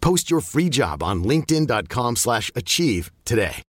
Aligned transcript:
Post 0.00 0.30
your 0.30 0.40
free 0.40 0.68
job 0.68 1.02
on 1.02 1.24
linkedin.com/achieve 1.24 2.16
slash 2.16 2.50
achieve 2.54 3.10
today. 3.24 3.62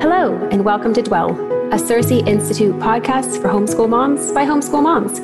Hello, 0.00 0.36
and 0.50 0.64
welcome 0.64 0.92
to 0.94 1.02
Dwell, 1.02 1.30
a 1.72 1.78
Circe 1.78 2.10
Institute 2.10 2.74
podcast 2.78 3.40
for 3.40 3.48
homeschool 3.48 3.88
moms 3.88 4.32
by 4.32 4.44
homeschool 4.44 4.82
moms. 4.82 5.20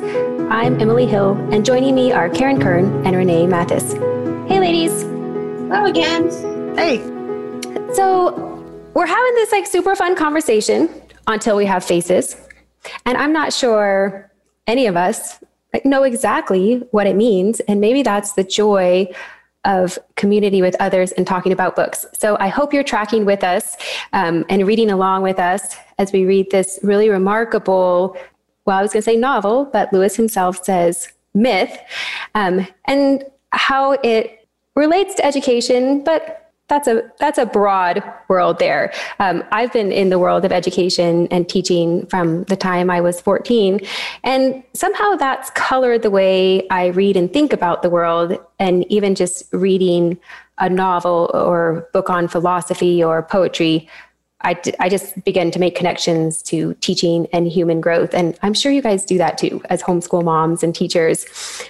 I'm 0.51 0.79
Emily 0.81 1.05
Hill, 1.05 1.33
and 1.51 1.65
joining 1.65 1.95
me 1.95 2.11
are 2.11 2.29
Karen 2.29 2.59
Kern 2.59 3.05
and 3.05 3.15
Renee 3.15 3.45
Mathis. 3.47 3.93
Hey, 4.49 4.59
ladies. 4.59 5.03
Hello 5.03 5.85
again. 5.85 6.29
Hey. 6.75 6.97
So, 7.93 8.33
we're 8.93 9.05
having 9.05 9.35
this 9.35 9.51
like 9.51 9.67
super 9.67 9.95
fun 9.95 10.15
conversation 10.15 10.89
until 11.27 11.55
we 11.55 11.65
have 11.65 11.83
faces. 11.83 12.35
And 13.05 13.17
I'm 13.17 13.31
not 13.31 13.53
sure 13.53 14.31
any 14.67 14.87
of 14.87 14.95
us 14.97 15.37
like 15.73 15.85
know 15.85 16.03
exactly 16.03 16.83
what 16.91 17.07
it 17.07 17.15
means. 17.15 17.59
And 17.61 17.79
maybe 17.79 18.03
that's 18.03 18.33
the 18.33 18.43
joy 18.43 19.07
of 19.65 19.99
community 20.15 20.61
with 20.61 20.75
others 20.79 21.11
and 21.13 21.27
talking 21.27 21.51
about 21.51 21.75
books. 21.75 22.05
So 22.13 22.37
I 22.39 22.47
hope 22.47 22.73
you're 22.73 22.83
tracking 22.83 23.25
with 23.25 23.43
us 23.43 23.75
um, 24.13 24.45
and 24.49 24.65
reading 24.65 24.89
along 24.89 25.21
with 25.21 25.37
us 25.37 25.75
as 25.97 26.11
we 26.11 26.25
read 26.25 26.49
this 26.49 26.79
really 26.81 27.09
remarkable, 27.09 28.17
well, 28.65 28.77
I 28.77 28.81
was 28.81 28.93
going 28.93 29.01
to 29.01 29.05
say 29.05 29.17
novel, 29.17 29.65
but 29.65 29.91
Lewis 29.91 30.15
himself 30.15 30.63
says 30.63 31.11
myth, 31.33 31.77
um, 32.35 32.65
and 32.85 33.25
how 33.51 33.93
it 34.03 34.47
relates 34.75 35.15
to 35.15 35.25
education, 35.25 36.03
but 36.03 36.38
that's 36.69 36.87
a 36.87 37.11
that's 37.19 37.37
a 37.37 37.45
broad 37.45 38.01
world 38.27 38.59
there. 38.59 38.93
Um, 39.19 39.43
I've 39.51 39.73
been 39.73 39.91
in 39.91 40.09
the 40.09 40.19
world 40.19 40.45
of 40.45 40.51
education 40.51 41.27
and 41.31 41.49
teaching 41.49 42.05
from 42.05 42.43
the 42.45 42.55
time 42.55 42.89
I 42.89 43.01
was 43.01 43.19
14, 43.19 43.81
and 44.23 44.63
somehow 44.73 45.15
that's 45.15 45.49
colored 45.51 46.03
the 46.03 46.11
way 46.11 46.67
I 46.69 46.87
read 46.87 47.17
and 47.17 47.31
think 47.33 47.51
about 47.51 47.81
the 47.81 47.89
world. 47.89 48.37
And 48.59 48.89
even 48.91 49.15
just 49.15 49.43
reading 49.51 50.19
a 50.59 50.69
novel 50.69 51.31
or 51.33 51.89
book 51.91 52.09
on 52.09 52.27
philosophy 52.27 53.03
or 53.03 53.23
poetry, 53.23 53.89
I, 54.41 54.59
I 54.79 54.89
just 54.89 55.23
begin 55.23 55.51
to 55.51 55.59
make 55.59 55.75
connections 55.75 56.41
to 56.43 56.75
teaching 56.75 57.27
and 57.33 57.47
human 57.47 57.81
growth. 57.81 58.13
And 58.13 58.37
I'm 58.41 58.53
sure 58.53 58.71
you 58.71 58.81
guys 58.81 59.05
do 59.05 59.17
that 59.17 59.37
too 59.37 59.61
as 59.69 59.81
homeschool 59.81 60.23
moms 60.23 60.63
and 60.63 60.75
teachers, 60.75 61.25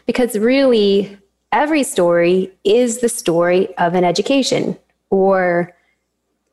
because 0.05 0.37
really 0.37 1.17
every 1.51 1.83
story 1.83 2.51
is 2.63 2.99
the 2.99 3.09
story 3.09 3.75
of 3.77 3.95
an 3.95 4.03
education 4.03 4.77
or 5.09 5.75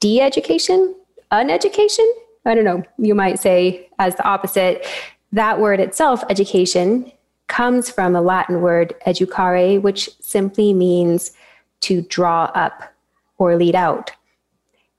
de 0.00 0.20
education, 0.20 0.94
uneducation. 1.32 2.08
I 2.44 2.54
don't 2.54 2.64
know. 2.64 2.82
You 2.98 3.14
might 3.14 3.38
say, 3.38 3.88
as 3.98 4.14
the 4.14 4.24
opposite, 4.24 4.86
that 5.32 5.60
word 5.60 5.80
itself, 5.80 6.22
education, 6.30 7.10
comes 7.48 7.90
from 7.90 8.12
the 8.12 8.20
Latin 8.20 8.60
word 8.60 8.94
educare, 9.06 9.80
which 9.80 10.10
simply 10.20 10.72
means 10.72 11.32
to 11.80 12.02
draw 12.02 12.44
up 12.54 12.94
or 13.38 13.56
lead 13.56 13.74
out. 13.74 14.12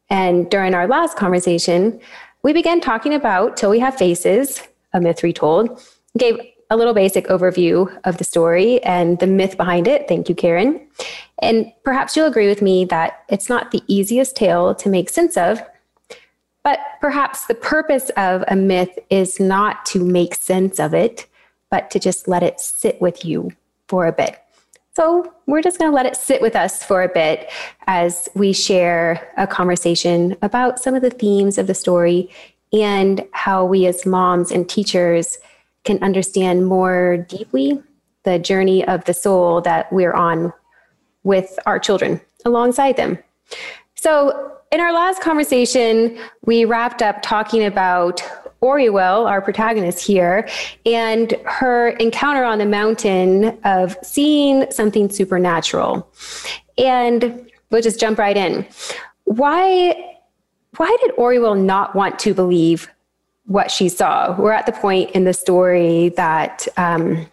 And 0.09 0.49
during 0.49 0.73
our 0.73 0.87
last 0.87 1.17
conversation, 1.17 1.99
we 2.43 2.53
began 2.53 2.79
talking 2.79 3.13
about 3.13 3.57
Till 3.57 3.71
We 3.71 3.79
Have 3.79 3.97
Faces, 3.97 4.61
a 4.93 5.01
myth 5.01 5.23
retold, 5.23 5.81
gave 6.17 6.39
a 6.69 6.77
little 6.77 6.93
basic 6.93 7.27
overview 7.27 7.95
of 8.03 8.17
the 8.17 8.23
story 8.23 8.83
and 8.83 9.19
the 9.19 9.27
myth 9.27 9.57
behind 9.57 9.87
it. 9.87 10.07
Thank 10.07 10.29
you, 10.29 10.35
Karen. 10.35 10.85
And 11.39 11.71
perhaps 11.83 12.15
you'll 12.15 12.27
agree 12.27 12.47
with 12.47 12.61
me 12.61 12.85
that 12.85 13.23
it's 13.29 13.49
not 13.49 13.71
the 13.71 13.83
easiest 13.87 14.35
tale 14.35 14.75
to 14.75 14.89
make 14.89 15.09
sense 15.09 15.37
of, 15.37 15.61
but 16.63 16.79
perhaps 16.99 17.45
the 17.45 17.55
purpose 17.55 18.09
of 18.17 18.43
a 18.47 18.55
myth 18.55 18.99
is 19.09 19.39
not 19.39 19.85
to 19.87 20.03
make 20.03 20.35
sense 20.35 20.79
of 20.79 20.93
it, 20.93 21.25
but 21.69 21.89
to 21.91 21.99
just 21.99 22.27
let 22.27 22.43
it 22.43 22.59
sit 22.59 22.99
with 23.01 23.23
you 23.23 23.51
for 23.87 24.05
a 24.05 24.11
bit. 24.11 24.39
So 24.93 25.31
we're 25.45 25.61
just 25.61 25.77
going 25.77 25.91
to 25.91 25.95
let 25.95 26.07
it 26.07 26.17
sit 26.17 26.41
with 26.41 26.55
us 26.55 26.81
for 26.83 27.03
a 27.03 27.07
bit 27.07 27.51
as 27.85 28.27
we 28.33 28.51
share 28.51 29.31
a 29.37 29.45
conversation 29.45 30.35
about 30.41 30.79
some 30.79 30.95
of 30.95 31.03
the 31.03 31.11
themes 31.11 31.59
of 31.59 31.67
the 31.67 31.75
story 31.75 32.31
and 32.73 33.23
how 33.31 33.63
we 33.63 33.85
as 33.85 34.05
moms 34.05 34.51
and 34.51 34.67
teachers 34.67 35.37
can 35.87 36.03
understand 36.03 36.67
more 36.67 37.25
deeply 37.29 37.81
the 38.23 38.37
journey 38.37 38.85
of 38.87 39.05
the 39.05 39.13
soul 39.13 39.61
that 39.61 39.91
we're 39.91 40.13
on 40.13 40.53
with 41.23 41.57
our 41.65 41.79
children 41.79 42.19
alongside 42.45 42.97
them. 42.97 43.17
So, 43.95 44.53
in 44.69 44.81
our 44.81 44.91
last 44.91 45.21
conversation, 45.21 46.19
we 46.45 46.65
wrapped 46.65 47.01
up 47.01 47.21
talking 47.21 47.63
about 47.63 48.21
Orual, 48.61 49.25
our 49.25 49.41
protagonist 49.41 50.05
here, 50.05 50.47
and 50.85 51.33
her 51.45 51.89
encounter 51.91 52.43
on 52.43 52.57
the 52.57 52.65
mountain 52.65 53.57
of 53.63 53.95
seeing 54.03 54.69
something 54.71 55.09
supernatural. 55.09 56.05
And 56.77 57.49
we'll 57.69 57.81
just 57.81 57.97
jump 57.97 58.19
right 58.19 58.35
in. 58.35 58.67
Why, 59.23 60.17
why 60.75 60.97
did 61.01 61.15
Orual 61.15 61.57
not 61.57 61.95
want 61.95 62.19
to 62.19 62.33
believe 62.33 62.89
what 63.47 63.71
she 63.71 63.89
saw. 63.89 64.35
We're 64.39 64.51
at 64.51 64.65
the 64.65 64.73
point 64.73 65.11
in 65.11 65.23
the 65.23 65.33
story 65.33 66.09
that 66.09 66.67
um, 66.77 67.25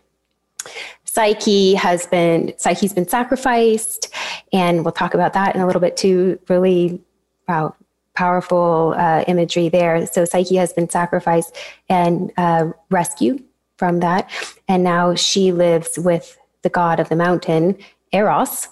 Psyche 1.04 1.74
has 1.74 2.06
been 2.06 2.54
Psyche's 2.56 2.92
been 2.92 3.06
sacrificed, 3.06 4.12
and 4.52 4.84
we'll 4.84 4.92
talk 4.92 5.14
about 5.14 5.32
that 5.34 5.54
in 5.54 5.60
a 5.60 5.66
little 5.66 5.80
bit 5.80 5.96
too. 5.96 6.40
Really, 6.48 7.00
wow, 7.48 7.74
powerful 8.14 8.94
uh, 8.96 9.24
imagery 9.26 9.68
there. 9.68 10.06
So 10.06 10.24
Psyche 10.24 10.56
has 10.56 10.72
been 10.72 10.88
sacrificed 10.88 11.56
and 11.88 12.32
uh, 12.36 12.70
rescued 12.90 13.42
from 13.76 14.00
that, 14.00 14.30
and 14.68 14.82
now 14.82 15.14
she 15.14 15.52
lives 15.52 15.98
with 15.98 16.38
the 16.62 16.70
god 16.70 17.00
of 17.00 17.08
the 17.08 17.16
mountain, 17.16 17.76
Eros, 18.12 18.68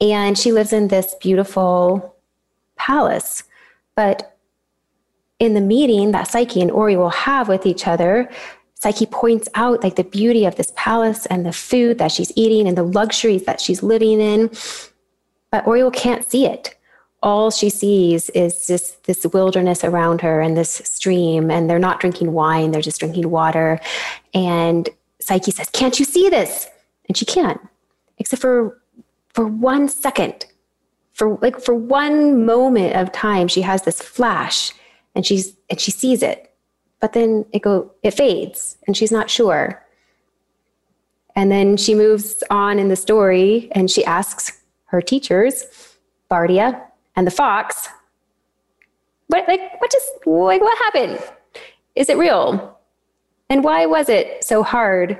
and 0.00 0.36
she 0.36 0.52
lives 0.52 0.72
in 0.72 0.88
this 0.88 1.14
beautiful 1.20 2.16
palace. 2.76 3.44
But 3.94 4.29
in 5.40 5.54
the 5.54 5.60
meeting 5.60 6.12
that 6.12 6.28
Psyche 6.28 6.60
and 6.60 6.70
Orual 6.70 7.12
have 7.12 7.48
with 7.48 7.66
each 7.66 7.86
other, 7.86 8.30
Psyche 8.74 9.06
points 9.06 9.48
out 9.54 9.82
like 9.82 9.96
the 9.96 10.04
beauty 10.04 10.44
of 10.44 10.56
this 10.56 10.72
palace 10.76 11.26
and 11.26 11.44
the 11.44 11.52
food 11.52 11.98
that 11.98 12.12
she's 12.12 12.32
eating 12.36 12.68
and 12.68 12.78
the 12.78 12.82
luxuries 12.82 13.44
that 13.44 13.60
she's 13.60 13.82
living 13.82 14.20
in. 14.20 14.48
But 15.50 15.64
Orual 15.64 15.92
can't 15.92 16.28
see 16.30 16.46
it. 16.46 16.76
All 17.22 17.50
she 17.50 17.68
sees 17.68 18.30
is 18.30 18.66
this, 18.66 18.92
this 19.04 19.26
wilderness 19.26 19.84
around 19.84 20.22
her 20.22 20.40
and 20.40 20.56
this 20.56 20.70
stream, 20.84 21.50
and 21.50 21.68
they're 21.68 21.78
not 21.78 22.00
drinking 22.00 22.32
wine, 22.32 22.70
they're 22.70 22.80
just 22.80 23.00
drinking 23.00 23.30
water. 23.30 23.80
And 24.32 24.88
Psyche 25.20 25.50
says, 25.50 25.68
Can't 25.70 25.98
you 25.98 26.06
see 26.06 26.30
this? 26.30 26.66
And 27.08 27.16
she 27.16 27.26
can't, 27.26 27.60
except 28.18 28.40
for 28.40 28.80
for 29.32 29.46
one 29.46 29.88
second 29.88 30.46
for 31.12 31.36
like 31.40 31.60
for 31.60 31.74
one 31.74 32.44
moment 32.44 32.96
of 32.96 33.12
time 33.12 33.48
she 33.48 33.62
has 33.62 33.82
this 33.82 34.00
flash 34.00 34.72
and 35.14 35.26
she's 35.26 35.56
and 35.68 35.80
she 35.80 35.90
sees 35.90 36.22
it 36.22 36.52
but 37.00 37.12
then 37.12 37.44
it 37.52 37.62
go 37.62 37.90
it 38.02 38.12
fades 38.12 38.76
and 38.86 38.96
she's 38.96 39.12
not 39.12 39.30
sure 39.30 39.84
and 41.36 41.50
then 41.50 41.76
she 41.76 41.94
moves 41.94 42.42
on 42.50 42.78
in 42.78 42.88
the 42.88 42.96
story 42.96 43.68
and 43.72 43.90
she 43.90 44.04
asks 44.04 44.60
her 44.86 45.00
teachers 45.00 45.64
bardia 46.30 46.80
and 47.16 47.26
the 47.26 47.30
fox 47.30 47.88
what 49.28 49.46
like 49.48 49.80
what 49.80 49.90
just 49.90 50.08
like 50.26 50.60
what 50.60 50.78
happened 50.78 51.18
is 51.94 52.08
it 52.08 52.16
real 52.16 52.78
and 53.48 53.64
why 53.64 53.86
was 53.86 54.08
it 54.08 54.44
so 54.44 54.62
hard 54.62 55.18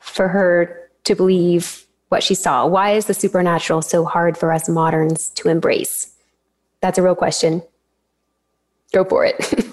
for 0.00 0.28
her 0.28 0.90
to 1.04 1.14
believe 1.14 1.86
what 2.08 2.22
she 2.22 2.34
saw. 2.34 2.66
Why 2.66 2.92
is 2.92 3.06
the 3.06 3.14
supernatural 3.14 3.82
so 3.82 4.04
hard 4.04 4.36
for 4.36 4.52
us 4.52 4.68
moderns 4.68 5.28
to 5.30 5.48
embrace? 5.48 6.14
That's 6.80 6.98
a 6.98 7.02
real 7.02 7.14
question. 7.14 7.62
Go 8.92 9.04
for 9.04 9.24
it. 9.24 9.54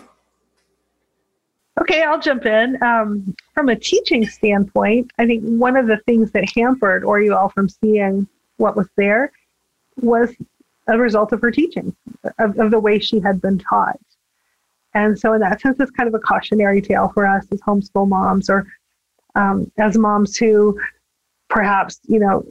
okay, 1.81 2.03
I'll 2.03 2.19
jump 2.19 2.45
in. 2.45 2.81
Um, 2.83 3.35
from 3.53 3.69
a 3.69 3.75
teaching 3.75 4.27
standpoint, 4.27 5.11
I 5.17 5.25
think 5.25 5.43
one 5.43 5.77
of 5.77 5.87
the 5.87 5.97
things 6.05 6.31
that 6.31 6.49
hampered 6.55 7.03
Orual 7.03 7.51
from 7.53 7.69
seeing 7.69 8.27
what 8.57 8.75
was 8.75 8.87
there 8.95 9.31
was 10.01 10.33
a 10.87 10.97
result 10.97 11.31
of 11.31 11.41
her 11.41 11.51
teaching, 11.51 11.95
of, 12.37 12.59
of 12.59 12.71
the 12.71 12.79
way 12.79 12.99
she 12.99 13.19
had 13.19 13.41
been 13.41 13.57
taught. 13.57 13.99
And 14.93 15.19
so, 15.19 15.33
in 15.33 15.41
that 15.41 15.61
sense, 15.61 15.77
it's 15.79 15.91
kind 15.91 16.07
of 16.07 16.13
a 16.13 16.19
cautionary 16.19 16.81
tale 16.81 17.09
for 17.13 17.25
us 17.25 17.45
as 17.51 17.59
homeschool 17.61 18.07
moms 18.07 18.49
or 18.49 18.67
um, 19.35 19.69
as 19.77 19.97
moms 19.97 20.37
who 20.37 20.79
perhaps 21.49 21.99
you 22.07 22.19
know 22.19 22.45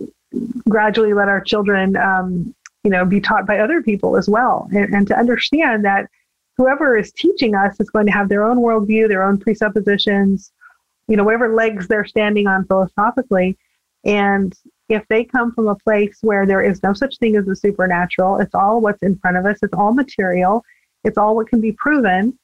gradually 0.68 1.14
let 1.14 1.28
our 1.28 1.40
children 1.40 1.96
um, 1.96 2.54
you 2.82 2.90
know 2.90 3.04
be 3.04 3.20
taught 3.20 3.46
by 3.46 3.58
other 3.58 3.82
people 3.82 4.16
as 4.16 4.28
well 4.28 4.68
and, 4.74 4.94
and, 4.94 5.06
to 5.06 5.16
understand 5.16 5.84
that 5.84 6.08
whoever 6.56 6.96
is 6.96 7.12
teaching 7.12 7.54
us 7.54 7.78
is 7.80 7.90
going 7.90 8.06
to 8.06 8.12
have 8.12 8.28
their 8.28 8.44
own 8.44 8.58
worldview 8.58 9.08
their 9.08 9.22
own 9.22 9.38
presuppositions 9.38 10.52
you 11.08 11.16
know 11.16 11.24
whatever 11.24 11.54
legs 11.54 11.88
they're 11.88 12.04
standing 12.04 12.46
on 12.46 12.64
philosophically 12.66 13.56
and 14.04 14.54
if 14.90 15.06
they 15.08 15.24
come 15.24 15.50
from 15.52 15.66
a 15.66 15.74
place 15.76 16.18
where 16.20 16.46
there 16.46 16.62
is 16.62 16.82
no 16.82 16.92
such 16.92 17.18
thing 17.18 17.36
as 17.36 17.46
the 17.46 17.56
supernatural 17.56 18.38
it's 18.38 18.54
all 18.54 18.80
what's 18.80 19.02
in 19.02 19.16
front 19.18 19.36
of 19.36 19.46
us 19.46 19.58
it's 19.62 19.74
all 19.74 19.92
material 19.92 20.64
it's 21.04 21.18
all 21.18 21.34
what 21.34 21.48
can 21.48 21.60
be 21.60 21.72
proven 21.72 22.36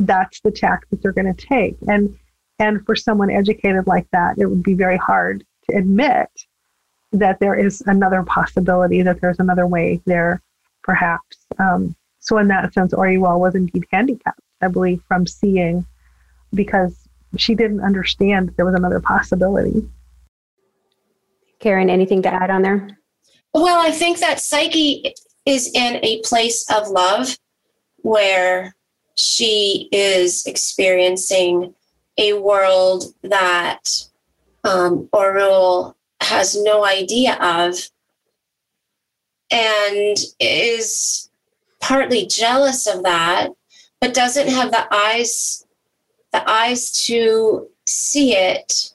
that's 0.00 0.40
the 0.40 0.50
tack 0.50 0.88
that 0.90 1.02
they're 1.02 1.12
going 1.12 1.32
to 1.32 1.46
take 1.46 1.76
and 1.88 2.16
and 2.58 2.84
for 2.86 2.94
someone 2.94 3.30
educated 3.30 3.86
like 3.86 4.06
that 4.12 4.36
it 4.38 4.46
would 4.46 4.62
be 4.62 4.74
very 4.74 4.96
hard 4.96 5.44
to 5.68 5.76
admit 5.76 6.28
that 7.14 7.38
there 7.40 7.54
is 7.54 7.82
another 7.86 8.22
possibility, 8.22 9.00
that 9.02 9.20
there's 9.20 9.38
another 9.38 9.66
way 9.66 10.00
there, 10.04 10.42
perhaps. 10.82 11.46
Um, 11.58 11.94
so, 12.24 12.38
in 12.38 12.48
that 12.48 12.72
sense, 12.72 12.94
Orual 12.94 13.38
was 13.38 13.54
indeed 13.54 13.84
handicapped, 13.92 14.40
I 14.62 14.68
believe, 14.68 15.02
from 15.06 15.26
seeing 15.26 15.84
because 16.54 17.06
she 17.36 17.54
didn't 17.54 17.80
understand 17.80 18.54
there 18.56 18.64
was 18.64 18.74
another 18.74 18.98
possibility. 18.98 19.86
Karen, 21.60 21.90
anything 21.90 22.22
to 22.22 22.32
add 22.32 22.48
on 22.48 22.62
there? 22.62 22.98
Well, 23.52 23.78
I 23.78 23.90
think 23.90 24.20
that 24.20 24.40
Psyche 24.40 25.14
is 25.44 25.70
in 25.74 26.02
a 26.02 26.22
place 26.22 26.64
of 26.70 26.88
love 26.88 27.38
where 27.98 28.74
she 29.16 29.90
is 29.92 30.46
experiencing 30.46 31.74
a 32.16 32.32
world 32.32 33.04
that 33.22 33.84
um, 34.64 35.10
Orual 35.12 35.94
has 36.22 36.56
no 36.56 36.86
idea 36.86 37.34
of 37.34 37.90
and 39.50 40.16
is 40.40 41.28
partly 41.84 42.26
jealous 42.26 42.86
of 42.86 43.02
that 43.02 43.50
but 44.00 44.14
doesn't 44.14 44.48
have 44.48 44.70
the 44.70 44.86
eyes 44.90 45.66
the 46.32 46.50
eyes 46.50 46.90
to 46.90 47.68
see 47.86 48.34
it 48.34 48.90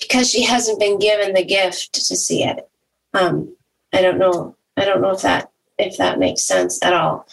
because 0.00 0.28
she 0.28 0.42
hasn't 0.42 0.80
been 0.80 0.98
given 0.98 1.32
the 1.32 1.44
gift 1.44 1.94
to 1.94 2.16
see 2.16 2.42
it. 2.42 2.68
Um, 3.14 3.56
i 3.92 4.02
don't 4.02 4.18
know 4.18 4.56
i 4.76 4.84
don't 4.84 5.00
know 5.00 5.12
if 5.12 5.22
that 5.22 5.50
if 5.78 5.96
that 5.98 6.18
makes 6.18 6.42
sense 6.42 6.82
at 6.82 6.92
all. 6.92 7.26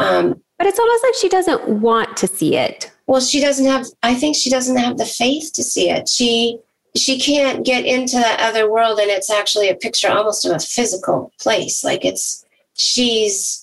Um, 0.00 0.40
but 0.58 0.66
it's 0.66 0.78
almost 0.78 1.04
like 1.04 1.14
she 1.14 1.28
doesn't 1.28 1.80
want 1.80 2.16
to 2.16 2.26
see 2.26 2.56
it. 2.56 2.90
Well 3.06 3.20
she 3.20 3.40
doesn't 3.40 3.66
have 3.66 3.86
i 4.02 4.14
think 4.14 4.34
she 4.34 4.50
doesn't 4.50 4.76
have 4.76 4.98
the 4.98 5.06
faith 5.06 5.52
to 5.54 5.62
see 5.62 5.88
it. 5.88 6.08
She 6.08 6.58
she 6.96 7.20
can't 7.20 7.64
get 7.64 7.86
into 7.86 8.16
that 8.16 8.40
other 8.40 8.68
world 8.68 8.98
and 8.98 9.08
it's 9.10 9.30
actually 9.30 9.68
a 9.68 9.76
picture 9.76 10.10
almost 10.10 10.44
of 10.44 10.50
a 10.50 10.58
physical 10.58 11.32
place. 11.38 11.84
Like 11.84 12.04
it's 12.04 12.44
she's 12.74 13.61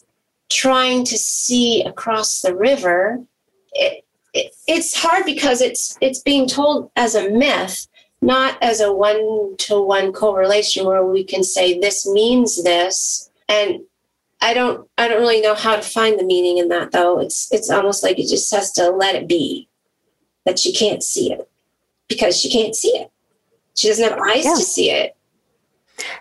trying 0.50 1.04
to 1.06 1.18
see 1.18 1.84
across 1.84 2.42
the 2.42 2.56
river 2.56 3.20
it, 3.74 4.04
it, 4.34 4.54
it's 4.68 4.96
hard 4.96 5.26
because 5.26 5.62
it's 5.62 5.98
it's 6.02 6.20
being 6.20 6.48
told 6.48 6.92
as 6.96 7.16
a 7.16 7.30
myth 7.30 7.88
not 8.22 8.62
as 8.62 8.82
a 8.82 8.92
one-to-one 8.92 10.12
correlation 10.12 10.86
where 10.86 11.06
we 11.06 11.24
can 11.24 11.44
say 11.44 11.80
this 11.80 12.08
means 12.08 12.64
this 12.64 13.30
and 13.48 13.80
i 14.42 14.54
don't 14.54 14.88
i 14.98 15.08
don't 15.08 15.22
really 15.22 15.42
know 15.42 15.56
how 15.56 15.76
to 15.76 15.82
find 15.82 16.20
the 16.20 16.26
meaning 16.26 16.58
in 16.58 16.68
that 16.70 16.92
though 16.92 17.20
it's 17.20 17.52
it's 17.52 17.70
almost 17.70 18.04
like 18.04 18.20
it 18.20 18.28
just 18.28 18.52
has 18.54 18.72
to 18.72 18.90
let 18.90 19.16
it 19.16 19.28
be 19.28 19.68
that 20.46 20.60
she 20.60 20.74
can't 20.74 21.04
see 21.04 21.32
it 21.32 21.50
because 22.08 22.40
she 22.40 22.50
can't 22.50 22.76
see 22.76 22.90
it 22.90 23.12
she 23.80 23.88
doesn't 23.88 24.10
have 24.10 24.20
eyes 24.20 24.44
yeah. 24.44 24.54
to 24.56 24.62
see 24.62 24.92
it. 24.92 25.16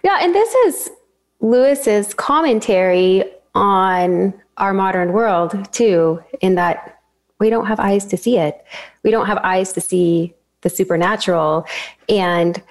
Yeah, 0.05 0.19
and 0.21 0.33
this 0.33 0.55
is 0.55 0.91
Lewis's 1.41 2.15
commentary 2.15 3.25
on 3.59 4.33
our 4.57 4.73
modern 4.73 5.13
world 5.13 5.73
too, 5.73 6.23
in 6.41 6.55
that 6.55 7.01
we 7.41 7.51
don't 7.51 7.67
have 7.67 7.81
eyes 7.81 8.07
to 8.07 8.17
see 8.17 8.39
it. 8.39 8.65
We 9.03 9.11
don't 9.11 9.27
have 9.27 9.39
eyes 9.39 9.73
to 9.75 9.81
see 9.81 10.35
the 10.63 10.71
supernatural. 10.71 11.67
And 12.09 12.63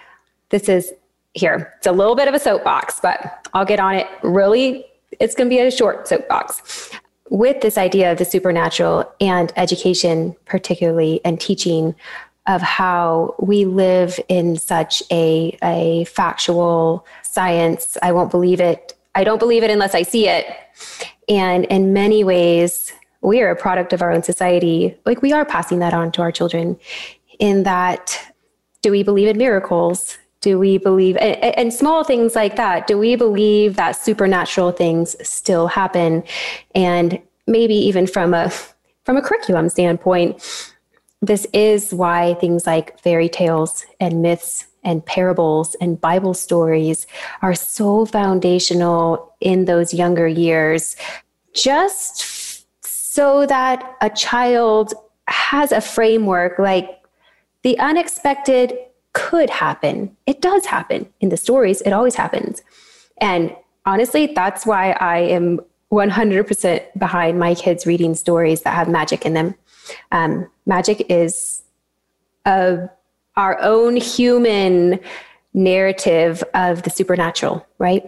this 0.50 0.70
is 0.70 0.92
here, 1.34 1.74
it's 1.78 1.88
a 1.88 1.92
little 1.92 2.16
bit 2.16 2.28
of 2.28 2.34
a 2.34 2.40
soapbox, 2.40 3.00
but 3.02 3.48
I'll 3.54 3.66
get 3.66 3.80
on 3.80 3.96
it 3.96 4.08
really. 4.24 4.86
It's 5.20 5.36
going 5.36 5.50
to 5.50 5.56
be 5.56 5.60
a 5.60 5.72
short 5.72 6.08
soapbox 6.08 6.92
with 7.30 7.62
this 7.62 7.78
idea 7.78 8.12
of 8.12 8.18
the 8.18 8.26
supernatural 8.26 9.10
and 9.20 9.52
education, 9.56 10.36
particularly, 10.46 11.22
and 11.26 11.40
teaching 11.40 11.96
of 12.48 12.62
how 12.62 13.36
we 13.40 13.66
live 13.66 14.20
in 14.30 14.58
such 14.58 15.04
a, 15.12 15.58
a 15.62 16.06
factual 16.06 17.06
science. 17.22 17.98
I 18.02 18.14
won't 18.14 18.32
believe 18.32 18.62
it. 18.62 18.97
I 19.18 19.24
don't 19.24 19.40
believe 19.40 19.64
it 19.64 19.72
unless 19.72 19.96
I 19.96 20.04
see 20.04 20.30
it. 20.30 20.46
And 21.28 21.66
in 21.66 21.92
many 21.92 22.24
ways, 22.24 22.94
we 23.22 23.42
are 23.42 23.50
a 23.50 23.56
product 23.56 23.92
of 23.92 24.04
our 24.04 24.12
own 24.12 24.22
society. 24.22 24.96
Like 25.08 25.24
we 25.24 25.34
are 25.34 25.44
passing 25.44 25.80
that 25.80 25.92
on 25.92 26.12
to 26.14 26.22
our 26.22 26.32
children 26.32 26.78
in 27.40 27.64
that 27.64 28.32
do 28.84 28.92
we 28.92 29.02
believe 29.02 29.28
in 29.28 29.38
miracles? 29.38 30.20
Do 30.42 30.60
we 30.60 30.78
believe, 30.78 31.18
and, 31.18 31.36
and 31.58 31.74
small 31.74 32.04
things 32.04 32.36
like 32.36 32.58
that, 32.58 32.86
do 32.86 32.96
we 33.00 33.16
believe 33.16 33.76
that 33.76 33.94
supernatural 33.94 34.72
things 34.72 35.16
still 35.28 35.66
happen? 35.66 36.24
And 36.76 37.20
maybe 37.48 37.74
even 37.74 38.06
from 38.06 38.36
a, 38.36 38.52
from 39.04 39.18
a 39.18 39.22
curriculum 39.24 39.70
standpoint, 39.70 40.74
this 41.24 41.48
is 41.54 41.92
why 41.92 42.36
things 42.36 42.68
like 42.68 43.00
fairy 43.00 43.30
tales 43.30 43.84
and 44.00 44.22
myths 44.22 44.68
and 44.88 45.06
parables 45.06 45.76
and 45.82 46.02
Bible 46.02 46.34
stories 46.34 47.06
are 47.44 47.54
so 47.54 48.06
foundational 48.06 49.36
in 49.40 49.66
those 49.66 49.94
younger 49.94 50.28
years, 50.28 50.96
just 51.54 52.66
so 52.84 53.46
that 53.46 53.96
a 54.02 54.10
child 54.10 54.94
has 55.28 55.72
a 55.72 55.82
framework 55.82 56.58
like 56.58 56.90
the 57.62 57.78
unexpected 57.80 58.74
could 59.14 59.50
happen. 59.50 60.16
It 60.26 60.42
does 60.42 60.66
happen 60.66 61.08
in 61.20 61.30
the 61.30 61.38
stories, 61.38 61.82
it 61.82 61.92
always 61.92 62.16
happens. 62.16 62.64
And 63.20 63.56
honestly, 63.86 64.28
that's 64.28 64.66
why 64.66 64.92
I 64.92 65.20
am 65.20 65.60
100% 65.92 66.82
behind 66.98 67.40
my 67.40 67.54
kids 67.54 67.86
reading 67.86 68.16
stories 68.16 68.62
that 68.62 68.74
have 68.74 68.90
magic 68.90 69.26
in 69.26 69.34
them 69.34 69.56
um, 70.12 70.50
magic 70.66 71.06
is 71.10 71.64
a, 72.46 72.90
our 73.38 73.58
own 73.62 73.96
human 73.96 75.00
narrative 75.54 76.44
of 76.54 76.84
the 76.84 76.90
supernatural, 76.90 77.66
right? 77.78 78.04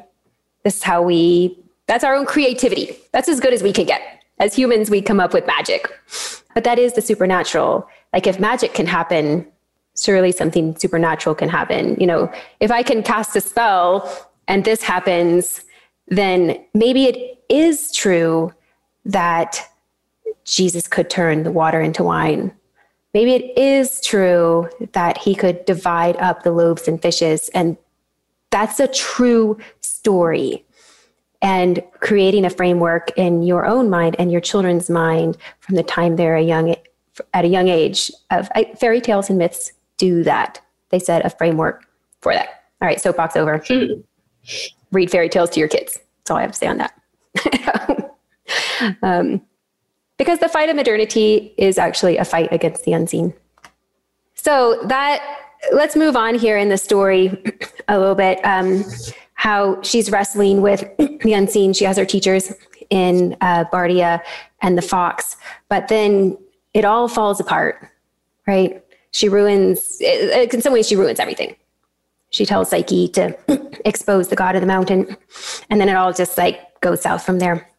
This 0.64 0.78
is 0.78 0.84
how 0.84 1.02
we, 1.02 1.58
that's 1.88 2.04
our 2.04 2.16
own 2.16 2.26
creativity. 2.26 2.98
That's 3.14 3.30
as 3.30 3.40
good 3.40 3.54
as 3.54 3.64
we 3.64 3.72
can 3.72 3.86
get. 3.86 4.02
As 4.40 4.54
humans, 4.56 4.90
we 4.90 5.02
come 5.02 5.20
up 5.20 5.34
with 5.34 5.48
magic. 5.48 5.90
But 6.54 6.64
that 6.64 6.80
is 6.80 6.94
the 6.94 7.02
supernatural. 7.02 7.88
Like 8.12 8.28
if 8.28 8.40
magic 8.40 8.74
can 8.74 8.88
happen, 8.88 9.48
surely 9.98 10.32
something 10.32 10.78
supernatural 10.78 11.36
can 11.36 11.50
happen. 11.50 11.96
You 12.00 12.08
know, 12.08 12.32
if 12.60 12.72
I 12.72 12.84
can 12.84 13.04
cast 13.04 13.36
a 13.36 13.42
spell 13.42 14.28
and 14.48 14.66
this 14.66 14.82
happens, 14.82 15.62
then 16.08 16.64
maybe 16.74 17.06
it 17.06 17.44
is 17.50 17.92
true 17.92 18.54
that 19.06 19.62
Jesus 20.44 20.88
could 20.88 21.10
turn 21.10 21.44
the 21.44 21.52
water 21.52 21.80
into 21.80 22.04
wine. 22.04 22.52
Maybe 23.13 23.34
it 23.34 23.58
is 23.58 24.01
true 24.01 24.70
that 24.94 25.18
he 25.18 25.34
could 25.36 25.66
divide 25.66 26.16
up 26.18 26.44
the 26.44 26.51
loaves 26.51 26.88
and 26.88 27.01
fishes, 27.01 27.50
and 27.50 27.75
that's 28.51 28.80
a 28.80 28.88
true 28.88 29.58
story. 29.82 30.66
and 31.42 31.82
creating 32.01 32.44
a 32.44 32.50
framework 32.50 33.12
in 33.18 33.42
your 33.44 33.66
own 33.66 33.89
mind 33.89 34.13
and 34.20 34.30
your 34.30 34.42
children's 34.42 34.89
mind 34.89 35.38
from 35.62 35.75
the 35.75 35.84
time 35.84 36.18
they're 36.18 36.36
a 36.36 36.42
young 36.42 36.75
at 37.34 37.46
a 37.46 37.48
young 37.48 37.70
age 37.70 38.12
of 38.32 38.50
I, 38.56 38.74
fairy 38.80 39.00
tales 39.01 39.30
and 39.30 39.38
myths 39.38 39.72
do 39.98 40.24
that. 40.24 40.60
They 40.89 41.00
set 41.00 41.25
a 41.25 41.30
framework 41.30 41.86
for 42.22 42.34
that. 42.34 42.63
All 42.82 42.88
right 42.88 43.00
soapbox 43.00 43.36
over. 43.38 43.63
Read 44.92 45.12
fairy 45.12 45.30
tales 45.30 45.50
to 45.51 45.60
your 45.60 45.70
kids. 45.70 46.00
That's 46.20 46.32
all 46.32 46.38
i 46.38 46.42
have 46.42 46.51
to 46.51 46.58
say 46.58 46.68
on 46.68 46.78
that. 46.78 46.94
Um, 49.04 49.42
because 50.20 50.38
the 50.38 50.50
fight 50.50 50.70
of 50.70 50.76
modernity 50.76 51.56
is 51.58 51.80
actually 51.80 52.18
a 52.18 52.26
fight 52.26 52.50
against 52.52 52.84
the 52.84 52.94
unseen 52.94 53.34
so 54.36 54.80
that 54.86 55.40
let's 55.74 55.96
move 55.96 56.16
on 56.16 56.36
here 56.36 56.58
in 56.58 56.70
the 56.70 56.78
story 56.78 57.28
a 57.88 58.00
little 58.00 58.16
bit 58.16 58.40
um, 58.46 58.84
how 59.34 59.82
she's 59.82 60.12
wrestling 60.12 60.62
with 60.62 60.84
the 60.98 61.34
unseen. 61.34 61.74
She 61.74 61.86
has 61.86 61.98
her 61.98 62.06
teachers 62.06 62.52
in 62.90 63.38
uh, 63.42 63.66
Bardia 63.72 64.22
and 64.62 64.78
the 64.78 64.82
fox, 64.82 65.38
but 65.70 65.88
then 65.88 66.38
it 66.74 66.86
all 66.86 67.08
falls 67.08 67.40
apart, 67.40 67.88
right? 68.48 68.84
She 69.12 69.30
ruins, 69.30 70.00
in 70.02 70.62
some 70.62 70.74
ways, 70.74 70.88
she 70.88 70.96
ruins 70.96 71.20
everything. 71.20 71.56
She 72.32 72.46
tells 72.46 72.70
Psyche 72.70 73.08
to 73.10 73.36
expose 73.86 74.28
the 74.28 74.36
god 74.36 74.56
of 74.56 74.62
the 74.62 74.68
mountain, 74.68 75.16
and 75.70 75.82
then 75.82 75.90
it 75.90 75.96
all 75.96 76.14
just 76.14 76.38
like 76.38 76.80
goes 76.82 77.02
south 77.02 77.26
from 77.26 77.40
there. 77.40 77.70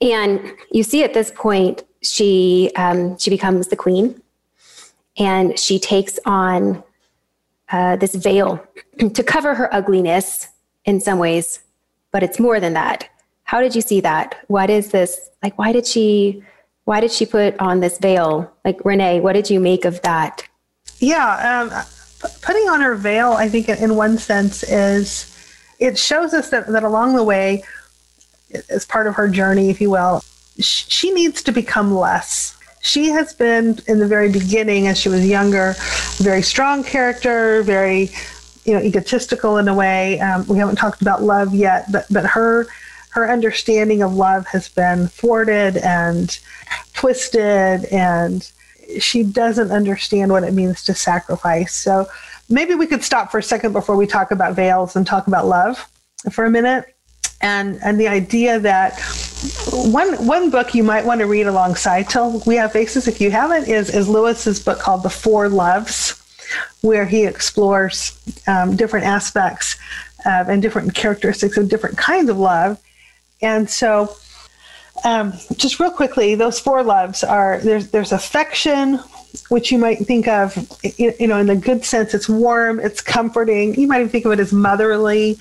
And 0.00 0.54
you 0.70 0.82
see 0.82 1.04
at 1.04 1.14
this 1.14 1.30
point, 1.30 1.84
she 2.02 2.70
um, 2.76 3.18
she 3.18 3.30
becomes 3.30 3.68
the 3.68 3.76
queen, 3.76 4.20
and 5.16 5.58
she 5.58 5.78
takes 5.78 6.18
on 6.26 6.82
uh, 7.70 7.96
this 7.96 8.14
veil 8.14 8.64
to 9.14 9.22
cover 9.22 9.54
her 9.54 9.72
ugliness 9.74 10.48
in 10.84 11.00
some 11.00 11.18
ways, 11.18 11.60
but 12.10 12.22
it's 12.22 12.38
more 12.38 12.60
than 12.60 12.74
that. 12.74 13.08
How 13.44 13.60
did 13.60 13.74
you 13.74 13.80
see 13.80 14.00
that? 14.00 14.36
What 14.48 14.70
is 14.70 14.90
this? 14.90 15.30
Like, 15.42 15.58
why 15.58 15.72
did 15.72 15.86
she? 15.86 16.42
Why 16.84 17.00
did 17.00 17.10
she 17.10 17.24
put 17.24 17.58
on 17.60 17.80
this 17.80 17.98
veil? 17.98 18.52
Like 18.64 18.84
Renee, 18.84 19.20
what 19.20 19.32
did 19.32 19.48
you 19.48 19.58
make 19.58 19.86
of 19.86 20.02
that? 20.02 20.46
Yeah, 20.98 21.62
um, 21.62 22.30
putting 22.42 22.68
on 22.68 22.80
her 22.80 22.94
veil, 22.94 23.32
I 23.32 23.48
think, 23.48 23.68
in 23.68 23.96
one 23.96 24.18
sense, 24.18 24.62
is 24.64 25.30
it 25.78 25.98
shows 25.98 26.34
us 26.34 26.50
that, 26.50 26.66
that 26.68 26.82
along 26.82 27.16
the 27.16 27.24
way, 27.24 27.62
as 28.68 28.84
part 28.84 29.06
of 29.06 29.14
her 29.14 29.28
journey, 29.28 29.70
if 29.70 29.80
you 29.80 29.90
will, 29.90 30.22
she 30.58 31.10
needs 31.12 31.42
to 31.42 31.52
become 31.52 31.94
less. 31.94 32.56
She 32.80 33.08
has 33.08 33.32
been 33.32 33.78
in 33.88 33.98
the 33.98 34.06
very 34.06 34.30
beginning 34.30 34.86
as 34.86 34.98
she 34.98 35.08
was 35.08 35.26
younger 35.26 35.74
very 36.18 36.42
strong 36.42 36.84
character 36.84 37.62
very 37.62 38.10
you 38.64 38.72
know 38.72 38.80
egotistical 38.80 39.56
in 39.58 39.66
a 39.68 39.74
way. 39.74 40.20
Um, 40.20 40.46
we 40.46 40.58
haven't 40.58 40.76
talked 40.76 41.02
about 41.02 41.22
love 41.22 41.54
yet 41.54 41.90
but 41.90 42.06
but 42.10 42.26
her 42.26 42.66
her 43.10 43.30
understanding 43.30 44.02
of 44.02 44.14
love 44.14 44.46
has 44.48 44.68
been 44.68 45.08
thwarted 45.08 45.76
and 45.78 46.38
twisted 46.92 47.86
and 47.86 48.50
she 49.00 49.22
doesn't 49.22 49.70
understand 49.70 50.30
what 50.30 50.44
it 50.44 50.52
means 50.52 50.84
to 50.84 50.94
sacrifice. 50.94 51.74
So 51.74 52.06
maybe 52.48 52.74
we 52.74 52.86
could 52.86 53.02
stop 53.02 53.30
for 53.30 53.38
a 53.38 53.42
second 53.42 53.72
before 53.72 53.96
we 53.96 54.06
talk 54.06 54.30
about 54.30 54.54
veils 54.54 54.94
and 54.94 55.06
talk 55.06 55.26
about 55.26 55.46
love 55.46 55.88
for 56.30 56.44
a 56.44 56.50
minute 56.50 56.93
and 57.44 57.78
and 57.82 58.00
the 58.00 58.08
idea 58.08 58.58
that 58.58 58.98
one 59.70 60.14
one 60.26 60.50
book 60.50 60.74
you 60.74 60.82
might 60.82 61.04
want 61.04 61.20
to 61.20 61.26
read 61.26 61.46
alongside 61.46 62.08
till 62.08 62.42
we 62.46 62.56
have 62.56 62.72
faces 62.72 63.06
if 63.06 63.20
you 63.20 63.30
haven't 63.30 63.68
is 63.68 63.90
is 63.90 64.08
lewis's 64.08 64.58
book 64.58 64.78
called 64.78 65.02
the 65.02 65.10
four 65.10 65.48
loves 65.48 66.20
where 66.80 67.06
he 67.06 67.24
explores 67.24 68.18
um, 68.46 68.76
different 68.76 69.06
aspects 69.06 69.76
of, 70.26 70.48
and 70.48 70.62
different 70.62 70.94
characteristics 70.94 71.56
of 71.56 71.68
different 71.68 71.96
kinds 71.96 72.28
of 72.28 72.38
love. 72.38 72.80
And 73.42 73.68
so 73.68 74.14
um, 75.04 75.32
just 75.56 75.80
real 75.80 75.90
quickly 75.90 76.34
those 76.34 76.60
four 76.60 76.82
loves 76.82 77.24
are 77.24 77.58
there's 77.60 77.90
there's 77.90 78.12
affection 78.12 79.00
which 79.48 79.72
you 79.72 79.78
might 79.78 79.98
think 79.98 80.28
of 80.28 80.56
you 80.96 81.26
know 81.26 81.38
in 81.38 81.48
the 81.48 81.56
good 81.56 81.84
sense 81.84 82.14
it's 82.14 82.28
warm 82.28 82.78
it's 82.80 83.00
comforting. 83.00 83.74
You 83.74 83.88
might 83.88 83.98
even 83.98 84.08
think 84.08 84.24
of 84.24 84.32
it 84.32 84.40
as 84.40 84.52
motherly 84.52 85.36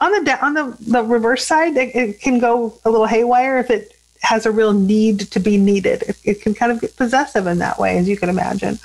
on 0.00 0.24
the 0.24 0.44
on 0.44 0.54
the, 0.54 0.76
the 0.80 1.02
reverse 1.02 1.44
side, 1.44 1.76
it, 1.76 1.94
it, 1.94 2.20
can 2.20 2.38
go 2.38 2.78
a 2.84 2.90
little 2.90 3.06
haywire 3.06 3.58
if 3.58 3.70
it 3.70 3.96
has 4.22 4.46
a 4.46 4.50
real 4.50 4.72
need 4.72 5.20
to 5.20 5.40
be 5.40 5.56
needed. 5.56 6.02
It, 6.02 6.18
it, 6.24 6.42
can 6.42 6.54
kind 6.54 6.70
of 6.70 6.80
get 6.80 6.96
possessive 6.96 7.46
in 7.46 7.58
that 7.58 7.78
way, 7.78 7.98
as 7.98 8.08
you 8.08 8.16
can 8.16 8.28
imagine. 8.28 8.78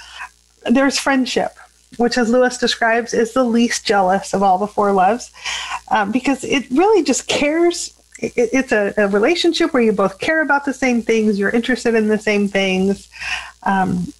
There's 0.69 0.97
friendship, 0.97 1.55
which, 1.97 2.17
as 2.17 2.29
Lewis 2.29 2.57
describes, 2.57 3.13
is 3.13 3.33
the 3.33 3.43
least 3.43 3.85
jealous 3.85 4.33
of 4.33 4.41
all 4.41 4.57
the 4.57 4.67
four 4.67 4.91
loves, 4.91 5.31
um, 5.89 6.11
because 6.11 6.43
it 6.43 6.69
really 6.71 7.03
just 7.03 7.27
cares. 7.27 7.93
it's 8.19 8.71
a, 8.71 8.93
a, 8.97 9.07
relationship 9.07 9.73
where 9.73 9.83
you 9.83 9.91
both 9.91 10.19
care 10.19 10.41
about 10.41 10.65
the 10.65 10.73
same 10.73 11.01
things, 11.01 11.37
you're 11.37 11.49
interested 11.49 11.93
in 11.93 12.07
the 12.07 12.17
same 12.17 12.47
things, 12.47 13.09
um, 13.63 14.11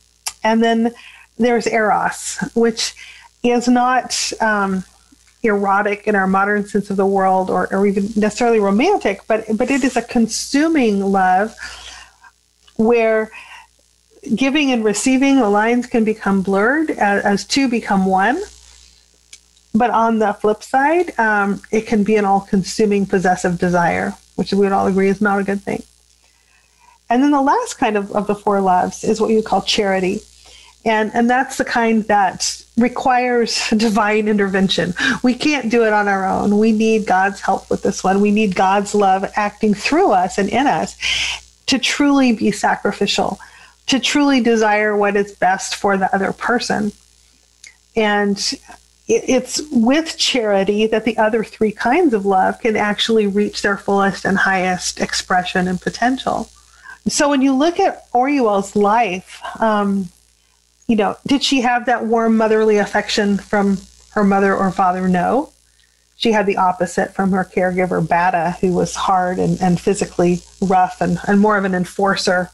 and 0.44 0.62
then 0.62 0.94
there's 1.40 1.66
eros, 1.66 2.38
which 2.54 2.94
is 3.44 3.68
not. 3.68 4.32
Um, 4.40 4.84
erotic 5.44 6.08
in 6.08 6.16
our 6.16 6.28
modern 6.28 6.66
sense 6.66 6.90
of 6.90 6.98
the 6.98 7.06
world 7.06 7.50
or, 7.50 7.74
or 7.74 7.86
even 7.86 8.08
necessarily 8.16 8.60
romantic, 8.60 9.22
but 9.28 9.46
but 9.58 9.70
it 9.70 9.84
is 9.84 9.98
a 9.98 10.02
consuming 10.02 11.00
love 11.00 11.56
where 12.78 13.32
giving 14.36 14.72
and 14.72 14.86
receiving 14.86 15.36
the 15.36 15.50
lines 15.50 15.86
can 15.86 16.04
become 16.04 16.42
blurred 16.42 16.90
as, 16.92 17.24
as 17.26 17.46
two 17.46 17.68
become 17.68 18.06
one. 18.06 18.42
But 19.76 19.90
on 19.90 20.20
the 20.20 20.34
flip 20.34 20.64
side, 20.64 21.18
um, 21.20 21.62
it 21.72 21.88
can 21.88 22.04
be 22.04 22.16
an 22.16 22.26
all-consuming 22.26 23.08
possessive 23.08 23.58
desire, 23.58 24.14
which 24.36 24.54
we 24.54 24.60
would 24.60 24.72
all 24.72 24.88
agree 24.88 25.10
is 25.10 25.20
not 25.20 25.40
a 25.40 25.44
good 25.44 25.62
thing. 25.62 25.84
And 27.10 27.22
then 27.22 27.32
the 27.32 27.42
last 27.42 27.78
kind 27.80 27.98
of, 27.98 28.12
of 28.12 28.28
the 28.28 28.36
four 28.36 28.62
loves 28.62 29.04
is 29.04 29.20
what 29.20 29.32
you 29.32 29.42
call 29.42 29.62
charity. 29.62 30.22
And, 30.86 31.12
and 31.14 31.30
that's 31.30 31.58
the 31.58 31.66
kind 31.66 32.04
that 32.06 32.64
requires 32.78 33.70
divine 33.78 34.28
intervention. 34.28 34.94
We 35.24 35.34
can't 35.34 35.72
do 35.72 35.86
it 35.86 35.94
on 35.94 36.08
our 36.08 36.28
own. 36.28 36.58
We 36.60 36.72
need 36.72 37.06
God's 37.06 37.42
help 37.42 37.70
with 37.70 37.84
this 37.84 38.04
one. 38.04 38.22
We 38.22 38.32
need 38.32 38.56
God's 38.56 38.94
love 38.94 39.26
acting 39.36 39.74
through 39.74 40.12
us 40.12 40.38
and 40.38 40.50
in 40.50 40.68
us 40.68 40.98
to 41.68 41.80
truly 41.80 42.34
be 42.34 42.52
sacrificial, 42.52 43.40
to 43.88 44.00
truly 44.00 44.42
desire 44.42 44.98
what 44.98 45.16
is 45.16 45.32
best 45.32 45.76
for 45.76 45.98
the 45.98 46.14
other 46.14 46.34
person. 46.34 46.92
And 47.96 48.38
it's 49.08 49.62
with 49.72 50.18
charity 50.18 50.88
that 50.88 51.06
the 51.06 51.18
other 51.18 51.44
three 51.44 51.72
kinds 51.72 52.14
of 52.14 52.26
love 52.26 52.60
can 52.60 52.76
actually 52.76 53.28
reach 53.28 53.62
their 53.62 53.78
fullest 53.78 54.26
and 54.26 54.38
highest 54.38 55.00
expression 55.00 55.68
and 55.68 55.80
potential. 55.80 56.50
So 57.08 57.30
when 57.30 57.42
you 57.42 57.54
look 57.54 57.80
at 57.80 58.10
Orual's 58.14 58.76
life, 58.76 59.42
um, 59.60 60.10
you 60.88 60.96
know, 60.96 61.16
did 61.26 61.44
she 61.44 61.62
have 61.62 61.86
that 61.86 62.06
warm 62.06 62.38
motherly 62.38 62.78
affection 62.78 63.38
from 63.38 63.78
her 64.12 64.24
mother 64.24 64.56
or 64.56 64.72
father? 64.72 65.08
No. 65.08 65.52
She 66.16 66.32
had 66.32 66.46
the 66.46 66.58
opposite 66.58 67.14
from 67.14 67.32
her 67.32 67.44
caregiver, 67.44 68.06
Batta, 68.08 68.58
who 68.62 68.74
was 68.74 68.96
hard 68.96 69.40
and, 69.40 69.62
and 69.62 69.80
physically 69.80 70.42
rough 70.62 71.02
and, 71.02 71.20
and 71.28 71.40
more 71.40 71.58
of 71.58 71.66
an 71.66 71.74
enforcer 71.74 72.50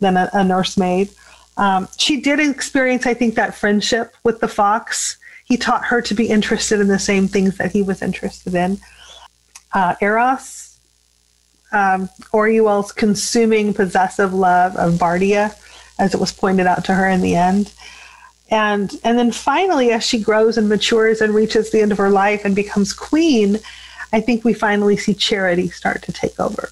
than 0.00 0.16
a, 0.16 0.28
a 0.32 0.44
nursemaid. 0.44 1.10
Um, 1.56 1.88
she 1.98 2.20
did 2.20 2.40
experience, 2.40 3.06
I 3.06 3.14
think, 3.14 3.34
that 3.34 3.54
friendship 3.54 4.14
with 4.24 4.40
the 4.40 4.48
fox. 4.48 5.16
He 5.44 5.56
taught 5.56 5.84
her 5.86 6.00
to 6.02 6.14
be 6.14 6.26
interested 6.26 6.80
in 6.80 6.88
the 6.88 6.98
same 6.98 7.28
things 7.28 7.56
that 7.58 7.72
he 7.72 7.82
was 7.82 8.02
interested 8.02 8.54
in. 8.54 8.78
Uh, 9.72 9.94
Eros, 10.00 10.78
um, 11.72 12.08
Orual's 12.32 12.92
consuming 12.92 13.72
possessive 13.74 14.34
love 14.34 14.76
of 14.76 14.94
Bardia, 14.94 15.56
as 15.98 16.14
it 16.14 16.20
was 16.20 16.32
pointed 16.32 16.66
out 16.66 16.84
to 16.86 16.94
her 16.94 17.08
in 17.08 17.20
the 17.20 17.34
end. 17.34 17.72
And, 18.50 18.94
and 19.02 19.18
then 19.18 19.32
finally, 19.32 19.92
as 19.92 20.04
she 20.04 20.20
grows 20.20 20.58
and 20.58 20.68
matures 20.68 21.20
and 21.20 21.34
reaches 21.34 21.70
the 21.70 21.80
end 21.80 21.92
of 21.92 21.98
her 21.98 22.10
life 22.10 22.44
and 22.44 22.54
becomes 22.54 22.92
queen, 22.92 23.58
I 24.12 24.20
think 24.20 24.44
we 24.44 24.52
finally 24.52 24.96
see 24.96 25.14
charity 25.14 25.70
start 25.70 26.02
to 26.02 26.12
take 26.12 26.38
over 26.38 26.68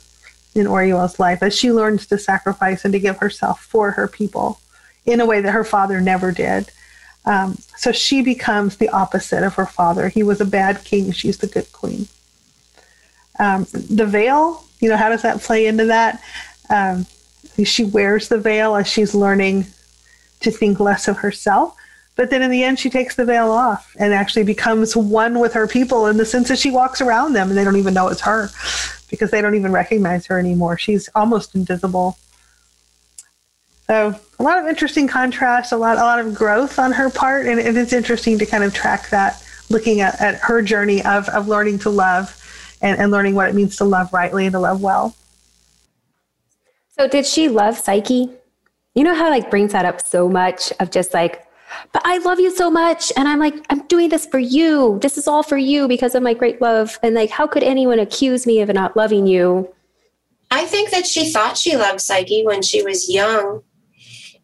in 0.54 0.66
Orual's 0.66 1.18
life 1.18 1.42
as 1.42 1.56
she 1.56 1.72
learns 1.72 2.06
to 2.08 2.18
sacrifice 2.18 2.84
and 2.84 2.92
to 2.92 2.98
give 2.98 3.18
herself 3.18 3.62
for 3.62 3.92
her 3.92 4.06
people 4.08 4.60
in 5.06 5.20
a 5.20 5.26
way 5.26 5.40
that 5.40 5.52
her 5.52 5.64
father 5.64 6.00
never 6.00 6.32
did. 6.32 6.70
Um, 7.24 7.56
so 7.76 7.92
she 7.92 8.22
becomes 8.22 8.76
the 8.76 8.88
opposite 8.90 9.42
of 9.42 9.54
her 9.54 9.66
father. 9.66 10.08
He 10.08 10.22
was 10.22 10.40
a 10.40 10.44
bad 10.44 10.84
king, 10.84 11.12
she's 11.12 11.38
the 11.38 11.46
good 11.46 11.72
queen. 11.72 12.08
Um, 13.38 13.66
the 13.72 14.06
veil, 14.06 14.64
you 14.80 14.88
know, 14.88 14.96
how 14.96 15.08
does 15.08 15.22
that 15.22 15.40
play 15.40 15.66
into 15.66 15.86
that? 15.86 16.22
Um, 16.68 17.06
she 17.64 17.84
wears 17.84 18.28
the 18.28 18.38
veil 18.38 18.76
as 18.76 18.86
she's 18.86 19.14
learning 19.14 19.66
to 20.40 20.50
think 20.50 20.80
less 20.80 21.08
of 21.08 21.18
herself. 21.18 21.76
But 22.16 22.30
then 22.30 22.42
in 22.42 22.50
the 22.50 22.62
end, 22.64 22.78
she 22.78 22.90
takes 22.90 23.14
the 23.14 23.24
veil 23.24 23.50
off 23.50 23.94
and 23.98 24.12
actually 24.12 24.44
becomes 24.44 24.96
one 24.96 25.38
with 25.38 25.54
her 25.54 25.66
people 25.66 26.06
in 26.06 26.16
the 26.16 26.26
sense 26.26 26.48
that 26.48 26.58
she 26.58 26.70
walks 26.70 27.00
around 27.00 27.32
them 27.32 27.48
and 27.48 27.56
they 27.56 27.64
don't 27.64 27.76
even 27.76 27.94
know 27.94 28.08
it's 28.08 28.20
her 28.22 28.50
because 29.08 29.30
they 29.30 29.40
don't 29.40 29.54
even 29.54 29.72
recognize 29.72 30.26
her 30.26 30.38
anymore. 30.38 30.76
She's 30.76 31.08
almost 31.14 31.54
invisible. 31.54 32.18
So 33.86 34.14
a 34.38 34.42
lot 34.42 34.58
of 34.58 34.66
interesting 34.66 35.08
contrast, 35.08 35.72
a 35.72 35.76
lot, 35.76 35.96
a 35.96 36.02
lot 36.02 36.20
of 36.20 36.34
growth 36.34 36.78
on 36.78 36.92
her 36.92 37.10
part, 37.10 37.46
and 37.46 37.58
it 37.58 37.76
is 37.76 37.92
interesting 37.92 38.38
to 38.38 38.46
kind 38.46 38.62
of 38.62 38.72
track 38.72 39.10
that, 39.10 39.44
looking 39.68 40.00
at, 40.00 40.20
at 40.20 40.36
her 40.36 40.62
journey 40.62 41.02
of 41.04 41.28
of 41.30 41.48
learning 41.48 41.80
to 41.80 41.90
love 41.90 42.36
and, 42.82 43.00
and 43.00 43.10
learning 43.10 43.34
what 43.34 43.48
it 43.48 43.54
means 43.54 43.76
to 43.76 43.84
love 43.84 44.12
rightly 44.12 44.46
and 44.46 44.52
to 44.52 44.60
love 44.60 44.80
well. 44.80 45.14
So 47.00 47.08
did 47.08 47.24
she 47.24 47.48
love 47.48 47.78
Psyche? 47.78 48.28
You 48.94 49.04
know 49.04 49.14
how 49.14 49.30
like 49.30 49.50
brings 49.50 49.72
that 49.72 49.86
up 49.86 50.02
so 50.02 50.28
much 50.28 50.70
of 50.80 50.90
just 50.90 51.14
like, 51.14 51.46
but 51.94 52.02
I 52.04 52.18
love 52.18 52.38
you 52.38 52.54
so 52.54 52.70
much. 52.70 53.10
And 53.16 53.26
I'm 53.26 53.38
like, 53.38 53.54
I'm 53.70 53.86
doing 53.86 54.10
this 54.10 54.26
for 54.26 54.38
you. 54.38 54.98
This 55.00 55.16
is 55.16 55.26
all 55.26 55.42
for 55.42 55.56
you 55.56 55.88
because 55.88 56.14
of 56.14 56.22
my 56.22 56.34
great 56.34 56.60
love. 56.60 56.98
And 57.02 57.14
like, 57.14 57.30
how 57.30 57.46
could 57.46 57.62
anyone 57.62 57.98
accuse 57.98 58.46
me 58.46 58.60
of 58.60 58.68
not 58.68 58.98
loving 58.98 59.26
you? 59.26 59.72
I 60.50 60.66
think 60.66 60.90
that 60.90 61.06
she 61.06 61.32
thought 61.32 61.56
she 61.56 61.74
loved 61.74 62.02
Psyche 62.02 62.44
when 62.44 62.60
she 62.60 62.82
was 62.82 63.08
young. 63.08 63.62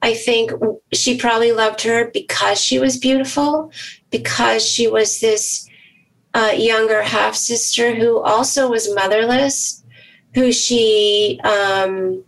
I 0.01 0.15
think 0.15 0.51
she 0.95 1.19
probably 1.19 1.53
loved 1.53 1.83
her 1.83 2.11
because 2.11 2.59
she 2.59 2.79
was 2.79 2.97
beautiful, 2.97 3.71
because 4.11 4.67
she 4.67 4.89
was 4.89 5.21
this 5.21 5.69
uh, 6.33 6.55
younger 6.57 7.03
half 7.03 7.35
sister 7.35 7.95
who 7.95 8.19
also 8.19 8.71
was 8.71 8.95
motherless, 8.95 9.85
who 10.37 10.53
she, 10.53 11.41
um, 11.45 12.23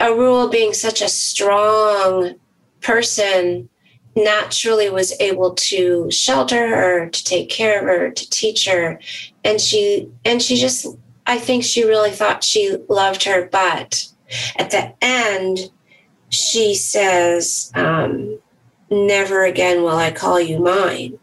Orual 0.00 0.50
being 0.50 0.72
such 0.72 1.02
a 1.02 1.08
strong 1.08 2.34
person, 2.80 3.68
naturally 4.16 4.88
was 4.88 5.12
able 5.20 5.52
to 5.54 6.10
shelter 6.10 6.66
her, 6.66 7.10
to 7.10 7.24
take 7.24 7.50
care 7.50 7.80
of 7.80 7.84
her, 7.84 8.10
to 8.10 8.30
teach 8.30 8.66
her. 8.66 8.98
And 9.44 9.60
she, 9.60 10.08
and 10.24 10.40
she 10.40 10.56
just, 10.56 10.86
I 11.26 11.38
think 11.38 11.62
she 11.62 11.84
really 11.84 12.10
thought 12.10 12.42
she 12.42 12.78
loved 12.88 13.22
her. 13.24 13.50
But 13.52 14.08
at 14.56 14.70
the 14.70 14.94
end, 15.02 15.70
she 16.30 16.74
says, 16.74 17.70
um, 17.74 18.38
Never 18.90 19.44
again 19.44 19.82
will 19.82 19.96
I 19.96 20.10
call 20.10 20.40
you 20.40 20.58
mine, 20.58 21.18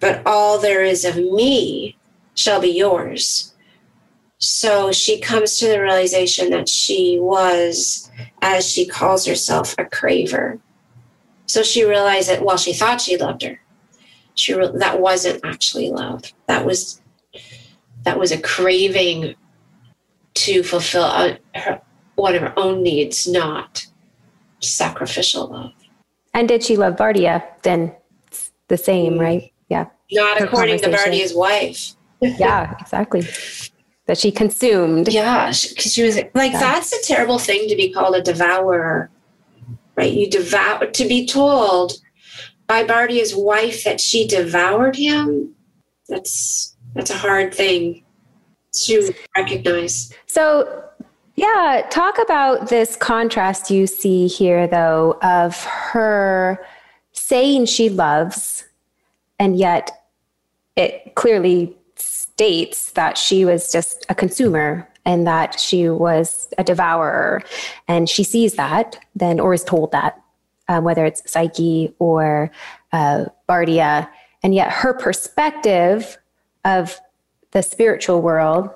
but 0.00 0.22
all 0.26 0.58
there 0.58 0.82
is 0.82 1.04
of 1.04 1.16
me 1.16 1.96
shall 2.34 2.60
be 2.60 2.70
yours. 2.70 3.51
So 4.42 4.90
she 4.90 5.20
comes 5.20 5.56
to 5.58 5.68
the 5.68 5.80
realization 5.80 6.50
that 6.50 6.68
she 6.68 7.16
was, 7.20 8.10
as 8.42 8.68
she 8.68 8.84
calls 8.84 9.24
herself, 9.24 9.72
a 9.78 9.84
craver. 9.84 10.58
So 11.46 11.62
she 11.62 11.84
realized 11.84 12.28
that 12.28 12.42
while 12.42 12.56
she 12.56 12.72
thought 12.72 13.00
she 13.00 13.16
loved 13.16 13.42
her, 13.42 13.60
she 14.34 14.52
re- 14.52 14.72
that 14.74 15.00
wasn't 15.00 15.44
actually 15.44 15.90
love. 15.90 16.32
That 16.48 16.66
was 16.66 17.00
that 18.02 18.18
was 18.18 18.32
a 18.32 18.40
craving 18.40 19.36
to 20.34 20.64
fulfill 20.64 21.04
a, 21.04 21.38
her, 21.54 21.80
one 22.16 22.34
of 22.34 22.42
her 22.42 22.58
own 22.58 22.82
needs, 22.82 23.28
not 23.28 23.86
sacrificial 24.58 25.46
love. 25.46 25.72
And 26.34 26.48
did 26.48 26.64
she 26.64 26.76
love 26.76 26.96
Bardia? 26.96 27.44
Then 27.62 27.94
the 28.66 28.76
same, 28.76 29.20
right? 29.20 29.42
Mm-hmm. 29.42 29.48
Yeah. 29.68 29.86
Not 30.10 30.38
Her 30.40 30.46
according 30.46 30.80
to 30.80 30.90
Bardia's 30.90 31.32
wife. 31.32 31.94
yeah, 32.20 32.74
exactly. 32.80 33.22
That 34.06 34.18
she 34.18 34.32
consumed. 34.32 35.08
Yeah, 35.12 35.46
because 35.46 35.92
she 35.92 36.02
was 36.02 36.16
like, 36.16 36.52
yeah. 36.52 36.58
that's 36.58 36.92
a 36.92 37.02
terrible 37.02 37.38
thing 37.38 37.68
to 37.68 37.76
be 37.76 37.92
called 37.92 38.16
a 38.16 38.22
devourer, 38.22 39.10
right? 39.94 40.12
You 40.12 40.28
devour, 40.28 40.86
to 40.86 41.08
be 41.08 41.24
told 41.24 41.92
by 42.66 42.84
Bardia's 42.84 43.34
wife 43.34 43.84
that 43.84 44.00
she 44.00 44.26
devoured 44.26 44.96
him. 44.96 45.54
That's 46.08 46.76
that's 46.94 47.10
a 47.10 47.16
hard 47.16 47.54
thing 47.54 48.02
to 48.72 49.14
recognize. 49.36 50.12
So 50.26 50.82
yeah, 51.34 51.86
talk 51.90 52.18
about 52.18 52.68
this 52.68 52.96
contrast 52.96 53.70
you 53.70 53.86
see 53.86 54.26
here, 54.26 54.66
though, 54.66 55.18
of 55.22 55.62
her 55.64 56.64
saying 57.12 57.66
she 57.66 57.88
loves, 57.88 58.64
and 59.38 59.58
yet 59.58 59.90
it 60.76 61.14
clearly 61.14 61.76
states 62.34 62.92
that 62.92 63.18
she 63.18 63.44
was 63.44 63.70
just 63.70 64.06
a 64.08 64.14
consumer 64.14 64.88
and 65.04 65.26
that 65.26 65.58
she 65.60 65.88
was 65.88 66.48
a 66.58 66.64
devourer. 66.64 67.42
And 67.88 68.08
she 68.08 68.24
sees 68.24 68.54
that, 68.54 68.98
then, 69.14 69.40
or 69.40 69.52
is 69.52 69.64
told 69.64 69.92
that, 69.92 70.20
uh, 70.68 70.80
whether 70.80 71.04
it's 71.04 71.30
Psyche 71.30 71.94
or 71.98 72.50
uh, 72.92 73.26
Bardia. 73.48 74.08
And 74.42 74.54
yet 74.54 74.72
her 74.72 74.94
perspective 74.94 76.18
of 76.64 76.98
the 77.50 77.62
spiritual 77.62 78.22
world 78.22 78.70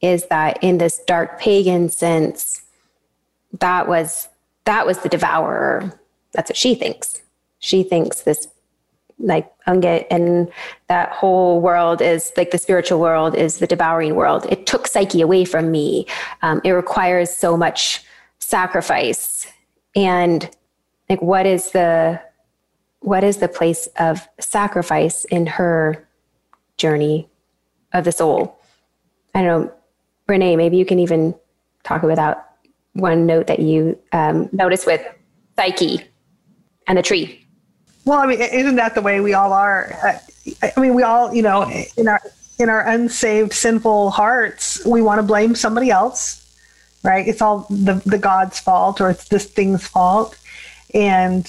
is 0.00 0.26
that 0.26 0.58
in 0.62 0.78
this 0.78 1.00
dark 1.06 1.38
pagan 1.38 1.88
sense, 1.88 2.62
that 3.60 3.88
was 3.88 4.28
that 4.64 4.86
was 4.86 4.98
the 4.98 5.08
devourer. 5.08 5.92
That's 6.32 6.50
what 6.50 6.56
she 6.56 6.74
thinks. 6.74 7.22
She 7.60 7.82
thinks 7.82 8.22
this 8.22 8.48
like 9.18 9.50
Ungit 9.66 10.06
and 10.10 10.50
that 10.88 11.10
whole 11.10 11.60
world 11.60 12.02
is 12.02 12.32
like 12.36 12.50
the 12.50 12.58
spiritual 12.58 13.00
world 13.00 13.34
is 13.34 13.58
the 13.58 13.66
devouring 13.66 14.14
world. 14.14 14.46
It 14.50 14.66
took 14.66 14.86
Psyche 14.86 15.22
away 15.22 15.44
from 15.44 15.70
me. 15.70 16.06
Um, 16.42 16.60
it 16.64 16.72
requires 16.72 17.34
so 17.34 17.56
much 17.56 18.04
sacrifice. 18.38 19.46
And 19.94 20.48
like, 21.08 21.22
what 21.22 21.46
is 21.46 21.70
the 21.70 22.20
what 23.00 23.22
is 23.22 23.36
the 23.36 23.48
place 23.48 23.88
of 23.98 24.26
sacrifice 24.40 25.24
in 25.26 25.46
her 25.46 26.06
journey 26.76 27.28
of 27.92 28.04
the 28.04 28.12
soul? 28.12 28.58
I 29.34 29.42
don't 29.42 29.66
know. 29.66 29.72
Renee, 30.26 30.56
maybe 30.56 30.76
you 30.76 30.84
can 30.84 30.98
even 30.98 31.34
talk 31.84 32.02
about 32.02 32.16
that 32.16 32.56
one 32.94 33.26
note 33.26 33.46
that 33.46 33.60
you 33.60 33.96
um, 34.12 34.48
noticed 34.52 34.86
with 34.86 35.02
Psyche 35.56 36.00
and 36.88 36.98
the 36.98 37.02
tree. 37.02 37.45
Well, 38.06 38.18
I 38.18 38.26
mean, 38.26 38.40
isn't 38.40 38.76
that 38.76 38.94
the 38.94 39.02
way 39.02 39.20
we 39.20 39.34
all 39.34 39.52
are? 39.52 39.92
Uh, 40.02 40.62
I 40.76 40.80
mean, 40.80 40.94
we 40.94 41.02
all, 41.02 41.34
you 41.34 41.42
know, 41.42 41.68
in 41.96 42.08
our 42.08 42.20
in 42.58 42.70
our 42.70 42.86
unsaved, 42.88 43.52
sinful 43.52 44.12
hearts, 44.12 44.82
we 44.86 45.02
want 45.02 45.18
to 45.18 45.22
blame 45.22 45.54
somebody 45.54 45.90
else, 45.90 46.42
right? 47.02 47.26
It's 47.26 47.42
all 47.42 47.66
the 47.68 48.00
the 48.06 48.18
God's 48.18 48.58
fault 48.58 49.00
or 49.00 49.10
it's 49.10 49.28
this 49.28 49.44
thing's 49.46 49.86
fault, 49.86 50.38
and 50.94 51.46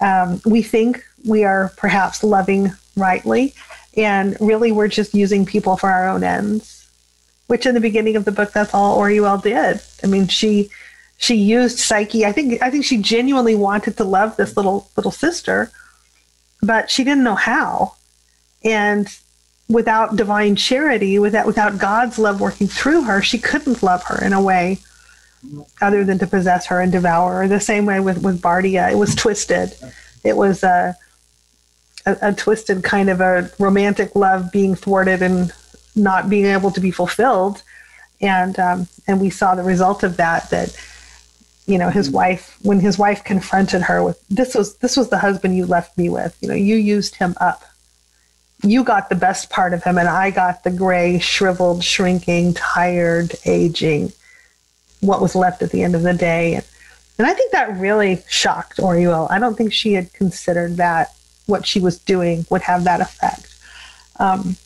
um, 0.00 0.40
we 0.44 0.62
think 0.62 1.04
we 1.28 1.44
are 1.44 1.72
perhaps 1.76 2.24
loving 2.24 2.72
rightly, 2.96 3.54
and 3.96 4.36
really 4.40 4.72
we're 4.72 4.88
just 4.88 5.14
using 5.14 5.46
people 5.46 5.76
for 5.76 5.90
our 5.90 6.08
own 6.08 6.24
ends 6.24 6.82
which 7.52 7.66
in 7.66 7.74
the 7.74 7.80
beginning 7.80 8.16
of 8.16 8.24
the 8.24 8.32
book, 8.32 8.50
that's 8.52 8.72
all 8.72 8.98
Orual 8.98 9.42
did. 9.42 9.78
I 10.02 10.06
mean, 10.06 10.26
she 10.26 10.70
she 11.18 11.34
used 11.34 11.78
Psyche. 11.78 12.24
I 12.24 12.32
think 12.32 12.62
I 12.62 12.70
think 12.70 12.82
she 12.82 12.96
genuinely 12.96 13.54
wanted 13.54 13.98
to 13.98 14.04
love 14.04 14.38
this 14.38 14.56
little 14.56 14.88
little 14.96 15.10
sister, 15.10 15.70
but 16.62 16.90
she 16.90 17.04
didn't 17.04 17.24
know 17.24 17.34
how. 17.34 17.94
And 18.64 19.08
without 19.68 20.16
divine 20.16 20.56
charity, 20.56 21.18
without 21.18 21.46
without 21.46 21.78
God's 21.78 22.18
love 22.18 22.40
working 22.40 22.68
through 22.68 23.02
her, 23.04 23.20
she 23.20 23.38
couldn't 23.38 23.82
love 23.82 24.04
her 24.04 24.24
in 24.24 24.32
a 24.32 24.40
way 24.40 24.78
other 25.80 26.04
than 26.04 26.18
to 26.20 26.26
possess 26.26 26.66
her 26.66 26.80
and 26.80 26.92
devour 26.92 27.42
her. 27.42 27.48
The 27.48 27.60
same 27.60 27.86
way 27.86 28.00
with 28.00 28.22
with 28.22 28.40
Bardia, 28.40 28.90
it 28.90 28.96
was 28.96 29.14
twisted. 29.14 29.74
It 30.24 30.36
was 30.36 30.62
a, 30.62 30.96
a, 32.06 32.16
a 32.22 32.32
twisted 32.32 32.84
kind 32.84 33.10
of 33.10 33.20
a 33.20 33.50
romantic 33.58 34.14
love 34.14 34.52
being 34.52 34.76
thwarted 34.76 35.20
and 35.20 35.52
not 35.96 36.30
being 36.30 36.46
able 36.46 36.70
to 36.70 36.80
be 36.80 36.92
fulfilled. 36.92 37.62
And 38.20 38.56
um, 38.60 38.86
and 39.08 39.20
we 39.20 39.30
saw 39.30 39.56
the 39.56 39.64
result 39.64 40.04
of 40.04 40.16
that. 40.18 40.48
That 40.50 40.76
you 41.72 41.78
know 41.78 41.88
his 41.88 42.10
wife 42.10 42.58
when 42.60 42.80
his 42.80 42.98
wife 42.98 43.24
confronted 43.24 43.80
her 43.80 44.04
with 44.04 44.22
this 44.28 44.54
was 44.54 44.76
this 44.76 44.94
was 44.94 45.08
the 45.08 45.18
husband 45.18 45.56
you 45.56 45.64
left 45.64 45.96
me 45.96 46.10
with. 46.10 46.36
You 46.42 46.48
know 46.48 46.54
you 46.54 46.76
used 46.76 47.14
him 47.16 47.34
up. 47.40 47.64
You 48.62 48.84
got 48.84 49.08
the 49.08 49.14
best 49.14 49.48
part 49.48 49.72
of 49.72 49.82
him, 49.82 49.96
and 49.96 50.08
I 50.08 50.30
got 50.30 50.64
the 50.64 50.70
gray, 50.70 51.18
shriveled, 51.18 51.82
shrinking, 51.82 52.52
tired, 52.54 53.32
aging. 53.46 54.12
What 55.00 55.22
was 55.22 55.34
left 55.34 55.62
at 55.62 55.70
the 55.70 55.82
end 55.82 55.96
of 55.96 56.02
the 56.02 56.12
day, 56.12 56.54
and, 56.54 56.64
and 57.18 57.26
I 57.26 57.32
think 57.32 57.52
that 57.52 57.76
really 57.76 58.22
shocked 58.28 58.76
Orual. 58.76 59.28
I 59.30 59.38
don't 59.38 59.56
think 59.56 59.72
she 59.72 59.94
had 59.94 60.12
considered 60.12 60.76
that 60.76 61.08
what 61.46 61.66
she 61.66 61.80
was 61.80 61.98
doing 61.98 62.44
would 62.50 62.62
have 62.62 62.84
that 62.84 63.00
effect. 63.00 63.48
Um, 64.20 64.56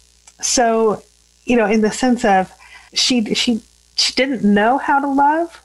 so 0.43 1.03
you 1.45 1.57
know, 1.57 1.67
in 1.67 1.83
the 1.83 1.93
sense 1.93 2.25
of 2.25 2.53
she 2.93 3.33
she 3.35 3.63
she 3.97 4.13
didn't 4.15 4.43
know 4.43 4.79
how 4.79 4.99
to 5.01 5.09
love, 5.09 5.63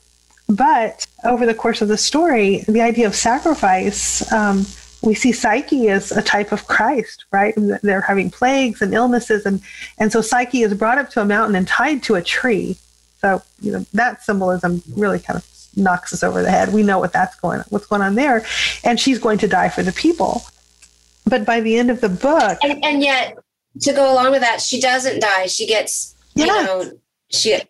but 0.51 1.05
over 1.23 1.45
the 1.45 1.53
course 1.53 1.81
of 1.81 1.87
the 1.87 1.97
story, 1.97 2.63
the 2.67 2.81
idea 2.81 3.07
of 3.07 3.15
sacrifice, 3.15 4.29
um, 4.31 4.65
we 5.01 5.15
see 5.15 5.31
Psyche 5.31 5.89
as 5.89 6.11
a 6.11 6.21
type 6.21 6.51
of 6.51 6.67
Christ, 6.67 7.25
right? 7.31 7.53
They're 7.81 8.01
having 8.01 8.29
plagues 8.29 8.81
and 8.81 8.93
illnesses, 8.93 9.45
and 9.45 9.61
and 9.97 10.11
so 10.11 10.21
Psyche 10.21 10.61
is 10.61 10.73
brought 10.73 10.97
up 10.97 11.09
to 11.11 11.21
a 11.21 11.25
mountain 11.25 11.55
and 11.55 11.67
tied 11.67 12.03
to 12.03 12.15
a 12.15 12.21
tree. 12.21 12.77
So 13.19 13.41
you 13.61 13.71
know 13.71 13.85
that 13.93 14.23
symbolism 14.23 14.83
really 14.95 15.19
kind 15.19 15.37
of 15.37 15.47
knocks 15.75 16.13
us 16.13 16.21
over 16.21 16.41
the 16.41 16.51
head. 16.51 16.73
We 16.73 16.83
know 16.83 16.99
what 16.99 17.13
that's 17.13 17.39
going 17.39 17.59
on, 17.59 17.65
what's 17.69 17.87
going 17.87 18.01
on 18.01 18.15
there, 18.15 18.45
and 18.83 18.99
she's 18.99 19.19
going 19.19 19.37
to 19.39 19.47
die 19.47 19.69
for 19.69 19.83
the 19.83 19.93
people. 19.93 20.43
But 21.25 21.45
by 21.45 21.61
the 21.61 21.77
end 21.77 21.89
of 21.89 22.01
the 22.01 22.09
book, 22.09 22.59
and, 22.61 22.83
and 22.83 23.01
yet 23.01 23.37
to 23.81 23.93
go 23.93 24.11
along 24.11 24.31
with 24.31 24.41
that, 24.41 24.61
she 24.61 24.81
doesn't 24.81 25.21
die. 25.21 25.47
She 25.47 25.65
gets, 25.65 26.15
you 26.35 26.45
know, 26.45 26.91
she 27.29 27.61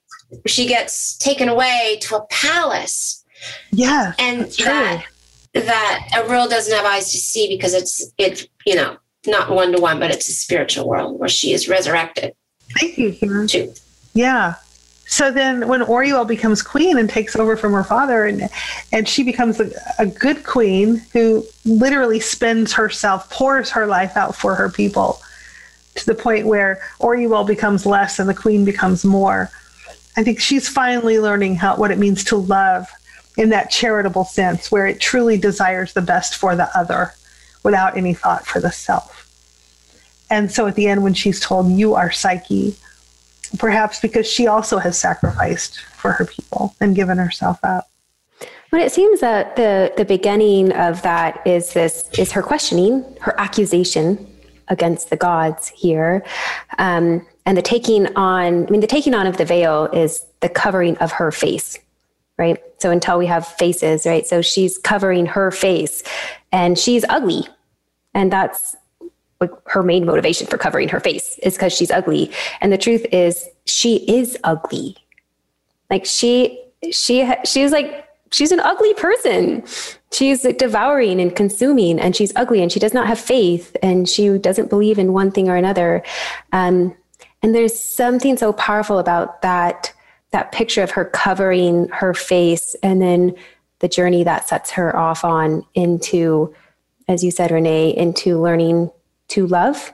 she 0.45 0.67
gets 0.67 1.17
taken 1.17 1.49
away 1.49 1.99
to 2.01 2.17
a 2.17 2.25
palace. 2.27 3.23
Yeah, 3.71 4.13
and 4.19 4.45
that 4.45 5.05
that 5.53 6.07
Orual 6.13 6.49
doesn't 6.49 6.73
have 6.73 6.85
eyes 6.85 7.11
to 7.11 7.17
see 7.17 7.47
because 7.47 7.73
it's 7.73 8.11
it's 8.17 8.47
you 8.65 8.75
know 8.75 8.97
not 9.25 9.49
one 9.49 9.71
to 9.73 9.81
one, 9.81 9.99
but 9.99 10.11
it's 10.11 10.27
a 10.29 10.33
spiritual 10.33 10.87
world 10.87 11.19
where 11.19 11.29
she 11.29 11.53
is 11.53 11.67
resurrected. 11.67 12.33
Thank 12.79 12.97
you, 12.97 13.13
Karen. 13.13 13.47
To 13.47 13.73
Yeah. 14.13 14.55
So 15.07 15.29
then 15.29 15.67
when 15.67 15.81
Orual 15.81 16.25
becomes 16.25 16.61
queen 16.61 16.97
and 16.97 17.09
takes 17.09 17.35
over 17.35 17.57
from 17.57 17.73
her 17.73 17.83
father 17.83 18.25
and 18.25 18.49
and 18.93 19.09
she 19.09 19.23
becomes 19.23 19.59
a, 19.59 19.69
a 19.99 20.05
good 20.05 20.45
queen 20.45 21.01
who 21.11 21.45
literally 21.65 22.21
spends 22.21 22.71
herself, 22.71 23.29
pours 23.29 23.69
her 23.71 23.85
life 23.85 24.15
out 24.15 24.35
for 24.35 24.55
her 24.55 24.69
people 24.69 25.19
to 25.95 26.05
the 26.05 26.15
point 26.15 26.47
where 26.47 26.81
Orual 27.01 27.45
becomes 27.45 27.85
less 27.85 28.19
and 28.19 28.29
the 28.29 28.33
queen 28.33 28.63
becomes 28.63 29.03
more. 29.03 29.49
I 30.17 30.23
think 30.23 30.39
she's 30.39 30.67
finally 30.67 31.19
learning 31.19 31.55
how 31.55 31.77
what 31.77 31.91
it 31.91 31.97
means 31.97 32.23
to 32.25 32.35
love 32.35 32.87
in 33.37 33.49
that 33.49 33.71
charitable 33.71 34.25
sense 34.25 34.71
where 34.71 34.85
it 34.85 34.99
truly 34.99 35.37
desires 35.37 35.93
the 35.93 36.01
best 36.01 36.35
for 36.35 36.55
the 36.55 36.69
other 36.77 37.13
without 37.63 37.95
any 37.95 38.13
thought 38.13 38.45
for 38.45 38.59
the 38.59 38.71
self. 38.71 39.27
And 40.29 40.51
so 40.51 40.67
at 40.67 40.75
the 40.75 40.87
end 40.87 41.03
when 41.03 41.13
she's 41.13 41.39
told 41.39 41.71
you 41.71 41.93
are 41.93 42.11
Psyche, 42.11 42.75
perhaps 43.57 43.99
because 43.99 44.27
she 44.27 44.47
also 44.47 44.79
has 44.79 44.97
sacrificed 44.97 45.79
for 45.81 46.13
her 46.13 46.25
people 46.25 46.75
and 46.79 46.95
given 46.95 47.17
herself 47.17 47.59
up. 47.63 47.89
Well, 48.71 48.81
it 48.81 48.91
seems 48.93 49.19
that 49.19 49.57
the 49.57 49.91
the 49.97 50.05
beginning 50.05 50.71
of 50.71 51.01
that 51.01 51.45
is 51.45 51.73
this 51.73 52.09
is 52.17 52.31
her 52.31 52.41
questioning, 52.41 53.03
her 53.19 53.37
accusation 53.37 54.25
against 54.69 55.09
the 55.09 55.17
gods 55.17 55.67
here, 55.67 56.23
um, 56.77 57.27
and 57.45 57.57
the 57.57 57.61
taking 57.61 58.07
on. 58.15 58.67
I 58.67 58.69
mean, 58.69 58.81
the 58.81 58.87
taking 58.87 59.13
on 59.13 59.27
of 59.27 59.37
the 59.37 59.45
veil 59.45 59.85
is 59.85 60.25
the 60.41 60.49
covering 60.49 60.97
of 60.97 61.11
her 61.13 61.31
face, 61.31 61.77
right? 62.37 62.61
So 62.79 62.91
until 62.91 63.17
we 63.17 63.25
have 63.27 63.47
faces, 63.47 64.05
right? 64.05 64.25
So 64.25 64.41
she's 64.41 64.77
covering 64.77 65.25
her 65.27 65.51
face, 65.51 66.03
and 66.51 66.77
she's 66.77 67.05
ugly, 67.09 67.47
and 68.13 68.31
that's 68.31 68.75
like 69.41 69.51
her 69.65 69.81
main 69.83 70.05
motivation 70.05 70.47
for 70.47 70.57
covering 70.57 70.87
her 70.89 70.99
face 70.99 71.37
is 71.39 71.55
because 71.55 71.73
she's 71.73 71.91
ugly. 71.91 72.31
And 72.61 72.71
the 72.71 72.77
truth 72.77 73.05
is, 73.11 73.49
she 73.65 73.97
is 74.07 74.37
ugly. 74.43 74.95
Like 75.89 76.05
she, 76.05 76.63
she, 76.91 77.29
she's 77.43 77.71
like, 77.71 78.07
she's 78.31 78.51
an 78.51 78.59
ugly 78.59 78.93
person. 78.93 79.63
She's 80.13 80.43
devouring 80.43 81.19
and 81.19 81.35
consuming, 81.35 81.99
and 81.99 82.15
she's 82.15 82.31
ugly, 82.35 82.61
and 82.61 82.71
she 82.71 82.79
does 82.79 82.93
not 82.93 83.07
have 83.07 83.19
faith, 83.19 83.75
and 83.81 84.07
she 84.07 84.37
doesn't 84.37 84.69
believe 84.69 84.99
in 84.99 85.13
one 85.13 85.31
thing 85.31 85.49
or 85.49 85.55
another. 85.55 86.03
Um, 86.51 86.95
and 87.41 87.55
there's 87.55 87.77
something 87.77 88.37
so 88.37 88.53
powerful 88.53 88.99
about 88.99 89.41
that 89.41 89.93
that 90.31 90.53
picture 90.53 90.81
of 90.81 90.91
her 90.91 91.05
covering 91.05 91.89
her 91.89 92.13
face, 92.13 92.75
and 92.81 93.01
then 93.01 93.35
the 93.79 93.87
journey 93.87 94.23
that 94.23 94.47
sets 94.47 94.71
her 94.71 94.95
off 94.95 95.25
on 95.25 95.65
into, 95.73 96.53
as 97.07 97.23
you 97.23 97.31
said, 97.31 97.51
Renee, 97.51 97.89
into 97.97 98.39
learning 98.39 98.91
to 99.29 99.47
love 99.47 99.91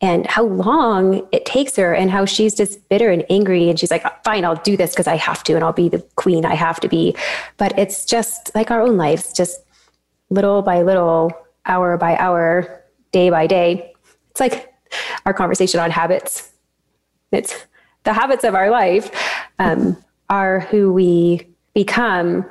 and 0.00 0.26
how 0.26 0.44
long 0.44 1.26
it 1.32 1.44
takes 1.44 1.74
her 1.76 1.92
and 1.92 2.10
how 2.10 2.24
she's 2.24 2.54
just 2.54 2.88
bitter 2.88 3.10
and 3.10 3.24
angry 3.30 3.68
and 3.68 3.80
she's 3.80 3.90
like 3.90 4.04
fine 4.22 4.44
i'll 4.44 4.54
do 4.56 4.76
this 4.76 4.92
because 4.92 5.08
i 5.08 5.16
have 5.16 5.42
to 5.42 5.54
and 5.54 5.64
i'll 5.64 5.72
be 5.72 5.88
the 5.88 5.98
queen 6.14 6.44
i 6.44 6.54
have 6.54 6.78
to 6.78 6.88
be. 6.88 7.16
But 7.56 7.76
it's 7.78 8.04
just 8.04 8.54
like 8.54 8.70
our 8.70 8.80
own 8.80 8.96
lives 8.96 9.32
just 9.32 9.60
little 10.30 10.62
by 10.62 10.82
little 10.82 11.32
hour 11.66 11.96
by 11.96 12.16
hour 12.16 12.82
day 13.12 13.30
by 13.30 13.46
day. 13.46 13.92
It's 14.30 14.40
like 14.40 14.72
our 15.26 15.34
conversation 15.34 15.80
on 15.80 15.90
habits 15.90 16.52
it's 17.32 17.66
the 18.04 18.12
habits 18.12 18.44
of 18.44 18.54
our 18.54 18.70
life 18.70 19.10
um, 19.58 19.96
are 20.30 20.60
who 20.60 20.92
we 20.92 21.46
become 21.74 22.48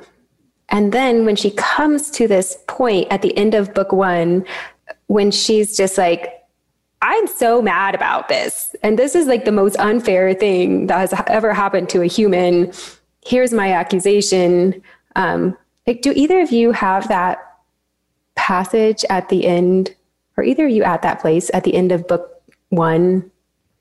and 0.70 0.92
then 0.92 1.24
when 1.24 1.36
she 1.36 1.50
comes 1.50 2.10
to 2.10 2.28
this 2.28 2.58
point 2.66 3.08
at 3.10 3.22
the 3.22 3.36
end 3.36 3.54
of 3.54 3.74
book 3.74 3.92
one 3.92 4.44
when 5.06 5.30
she's 5.30 5.76
just 5.76 5.98
like, 5.98 6.32
I'm 7.00 7.26
so 7.26 7.62
mad 7.62 7.94
about 7.94 8.28
this. 8.28 8.74
And 8.82 8.98
this 8.98 9.14
is 9.14 9.26
like 9.26 9.44
the 9.44 9.52
most 9.52 9.76
unfair 9.76 10.34
thing 10.34 10.88
that 10.88 10.98
has 10.98 11.14
ever 11.26 11.54
happened 11.54 11.88
to 11.90 12.02
a 12.02 12.06
human. 12.06 12.72
Here's 13.24 13.52
my 13.52 13.72
accusation. 13.72 14.82
Um, 15.16 15.56
like, 15.86 16.02
do 16.02 16.12
either 16.14 16.40
of 16.40 16.50
you 16.50 16.72
have 16.72 17.08
that 17.08 17.38
passage 18.34 19.04
at 19.08 19.28
the 19.28 19.46
end, 19.46 19.94
or 20.36 20.44
either 20.44 20.66
you 20.66 20.82
at 20.82 21.02
that 21.02 21.20
place 21.20 21.50
at 21.54 21.64
the 21.64 21.74
end 21.74 21.92
of 21.92 22.06
book 22.06 22.42
one? 22.68 23.30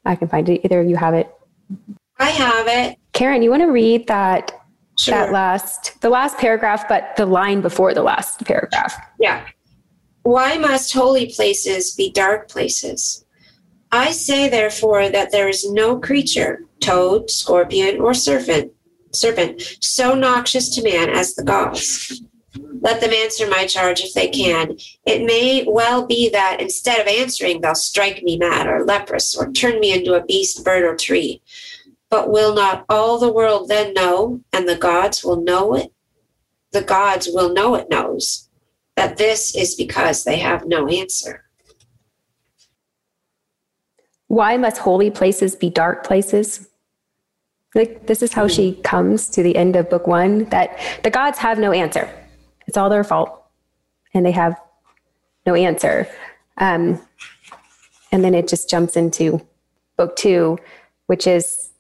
I 0.07 0.15
can 0.15 0.27
find 0.27 0.47
it. 0.49 0.61
Either 0.63 0.81
of 0.81 0.87
you 0.89 0.95
have 0.95 1.13
it. 1.13 1.29
I 2.17 2.29
have 2.29 2.67
it. 2.67 2.97
Karen, 3.13 3.41
you 3.41 3.49
want 3.49 3.61
to 3.61 3.71
read 3.71 4.07
that 4.07 4.53
Sure. 4.99 5.13
that 5.13 5.31
last 5.31 6.01
the 6.01 6.09
last 6.09 6.37
paragraph, 6.39 6.87
but 6.89 7.15
the 7.17 7.25
line 7.27 7.61
before 7.61 7.93
the 7.93 8.01
last 8.01 8.43
paragraph. 8.45 8.95
Yeah. 9.19 9.45
Why 10.23 10.57
must 10.57 10.91
holy 10.91 11.27
places 11.27 11.93
be 11.95 12.11
dark 12.11 12.49
places? 12.49 13.23
I 13.91 14.11
say 14.11 14.49
therefore 14.49 15.09
that 15.09 15.31
there 15.31 15.47
is 15.47 15.69
no 15.71 15.99
creature, 15.99 16.63
toad, 16.79 17.29
scorpion, 17.29 18.01
or 18.01 18.13
serpent, 18.13 18.71
serpent, 19.13 19.61
so 19.79 20.15
noxious 20.15 20.69
to 20.75 20.83
man 20.83 21.09
as 21.09 21.35
the 21.35 21.43
gods. 21.43 22.21
Let 22.81 23.01
them 23.01 23.11
answer 23.13 23.47
my 23.49 23.65
charge 23.65 24.01
if 24.01 24.13
they 24.13 24.29
can. 24.29 24.77
It 25.05 25.25
may 25.25 25.65
well 25.67 26.05
be 26.05 26.29
that 26.29 26.61
instead 26.61 26.99
of 26.99 27.07
answering, 27.07 27.61
they'll 27.61 27.75
strike 27.75 28.23
me 28.23 28.37
mad 28.37 28.67
or 28.67 28.83
leprous 28.85 29.35
or 29.35 29.51
turn 29.51 29.79
me 29.79 29.93
into 29.93 30.13
a 30.13 30.25
beast, 30.25 30.63
bird, 30.63 30.83
or 30.83 30.95
tree. 30.95 31.41
But 32.09 32.31
will 32.31 32.53
not 32.53 32.85
all 32.89 33.19
the 33.19 33.31
world 33.31 33.67
then 33.67 33.93
know, 33.93 34.41
and 34.53 34.67
the 34.67 34.75
gods 34.75 35.23
will 35.23 35.41
know 35.41 35.75
it? 35.75 35.91
The 36.71 36.81
gods 36.81 37.29
will 37.31 37.53
know 37.53 37.75
it 37.75 37.89
knows 37.89 38.49
that 38.95 39.17
this 39.17 39.55
is 39.55 39.75
because 39.75 40.23
they 40.23 40.37
have 40.37 40.67
no 40.67 40.87
answer. 40.87 41.43
Why 44.27 44.57
must 44.57 44.79
holy 44.79 45.09
places 45.09 45.55
be 45.55 45.69
dark 45.69 46.05
places? 46.05 46.67
Like 47.75 48.07
this 48.07 48.21
is 48.21 48.33
how 48.33 48.43
hmm. 48.43 48.53
she 48.53 48.73
comes 48.83 49.29
to 49.29 49.43
the 49.43 49.55
end 49.55 49.75
of 49.75 49.89
book 49.89 50.07
one 50.07 50.45
that 50.45 50.79
the 51.03 51.09
gods 51.09 51.37
have 51.37 51.59
no 51.59 51.71
answer. 51.71 52.09
It's 52.67 52.77
all 52.77 52.89
their 52.89 53.03
fault, 53.03 53.43
and 54.13 54.25
they 54.25 54.31
have 54.31 54.59
no 55.45 55.55
answer. 55.55 56.07
Um, 56.57 57.01
and 58.11 58.23
then 58.23 58.33
it 58.33 58.47
just 58.47 58.69
jumps 58.69 58.95
into 58.95 59.45
book 59.97 60.15
two, 60.15 60.57
which 61.07 61.25
is 61.27 61.71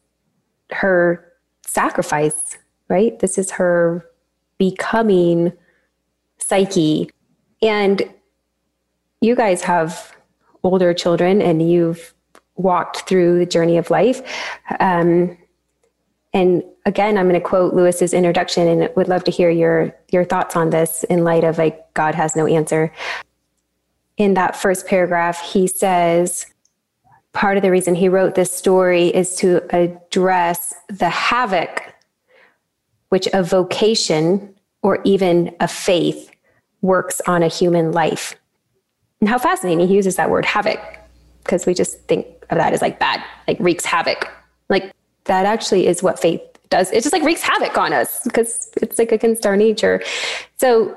her 0.71 1.33
sacrifice. 1.65 2.57
Right. 2.89 3.19
This 3.19 3.37
is 3.37 3.51
her 3.51 4.05
becoming 4.57 5.51
psyche. 6.37 7.09
And 7.61 8.01
you 9.19 9.35
guys 9.35 9.61
have 9.63 10.15
older 10.63 10.93
children 10.93 11.41
and 11.41 11.69
you've 11.69 12.13
walked 12.55 13.01
through 13.01 13.39
the 13.39 13.45
journey 13.45 13.77
of 13.77 13.89
life. 13.89 14.21
Um, 14.79 15.37
and 16.33 16.63
again, 16.87 17.17
I'm 17.17 17.27
going 17.27 17.39
to 17.39 17.45
quote 17.45 17.73
Lewis's 17.73 18.13
introduction 18.13 18.65
and 18.65 18.89
would 18.95 19.09
love 19.09 19.25
to 19.25 19.31
hear 19.31 19.49
your, 19.49 19.93
your 20.09 20.23
thoughts 20.23 20.55
on 20.55 20.69
this 20.69 21.03
in 21.03 21.25
light 21.25 21.43
of 21.43 21.57
like 21.57 21.93
God 21.93 22.15
has 22.15 22.33
no 22.33 22.47
answer. 22.47 22.93
In 24.15 24.35
that 24.35 24.55
first 24.55 24.87
paragraph, 24.87 25.39
he 25.41 25.67
says, 25.67 26.47
part 27.33 27.57
of 27.57 27.61
the 27.61 27.71
reason 27.71 27.93
he 27.93 28.07
wrote 28.07 28.35
this 28.35 28.51
story 28.51 29.07
is 29.07 29.35
to 29.35 29.61
address 29.75 30.73
the 30.87 31.09
havoc 31.09 31.93
which 33.09 33.27
a 33.33 33.43
vocation 33.43 34.55
or 34.81 34.99
even 35.03 35.53
a 35.59 35.67
faith 35.67 36.31
works 36.81 37.21
on 37.27 37.43
a 37.43 37.47
human 37.49 37.91
life. 37.91 38.33
And 39.19 39.29
how 39.29 39.37
fascinating 39.37 39.87
he 39.87 39.93
uses 39.93 40.15
that 40.15 40.29
word 40.29 40.45
havoc, 40.45 40.79
because 41.43 41.65
we 41.65 41.73
just 41.73 41.99
think 42.03 42.27
of 42.49 42.57
that 42.57 42.71
as 42.71 42.81
like 42.81 42.97
bad, 42.97 43.21
like 43.45 43.57
wreaks 43.59 43.83
havoc. 43.83 44.31
Like 44.69 44.93
that 45.25 45.45
actually 45.45 45.85
is 45.85 46.01
what 46.01 46.17
faith 46.17 46.41
does. 46.69 46.91
It 46.91 47.03
just 47.03 47.13
like 47.13 47.23
wreaks 47.23 47.41
havoc 47.41 47.77
on 47.77 47.93
us 47.93 48.23
because 48.23 48.69
it's 48.81 48.99
like 48.99 49.11
against 49.11 49.45
our 49.45 49.55
nature. 49.55 50.01
So 50.57 50.95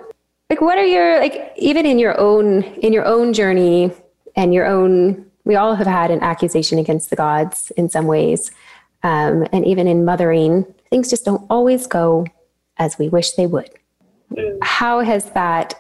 like 0.49 0.61
what 0.61 0.79
are 0.79 0.85
your 0.85 1.19
like 1.19 1.53
even 1.57 1.87
in 1.87 1.99
your 1.99 2.19
own 2.19 2.63
in 2.63 2.93
your 2.93 3.05
own 3.05 3.33
journey 3.33 3.93
and 4.37 4.53
your 4.53 4.67
own 4.67 5.31
we 5.45 5.57
all 5.57 5.75
have 5.75 5.87
had 5.87 6.11
an 6.11 6.21
accusation 6.21 6.79
against 6.79 7.11
the 7.11 7.17
gods 7.17 7.73
in 7.77 7.89
some 7.89 8.07
ways. 8.07 8.51
Um, 9.03 9.47
and 9.53 9.67
even 9.67 9.87
in 9.87 10.05
mothering, 10.05 10.65
things 10.91 11.09
just 11.09 11.25
don't 11.25 11.47
always 11.49 11.87
go 11.87 12.27
as 12.77 12.99
we 12.99 13.09
wish 13.09 13.33
they 13.33 13.47
would. 13.47 13.71
How 14.63 15.01
has 15.01 15.31
that 15.33 15.75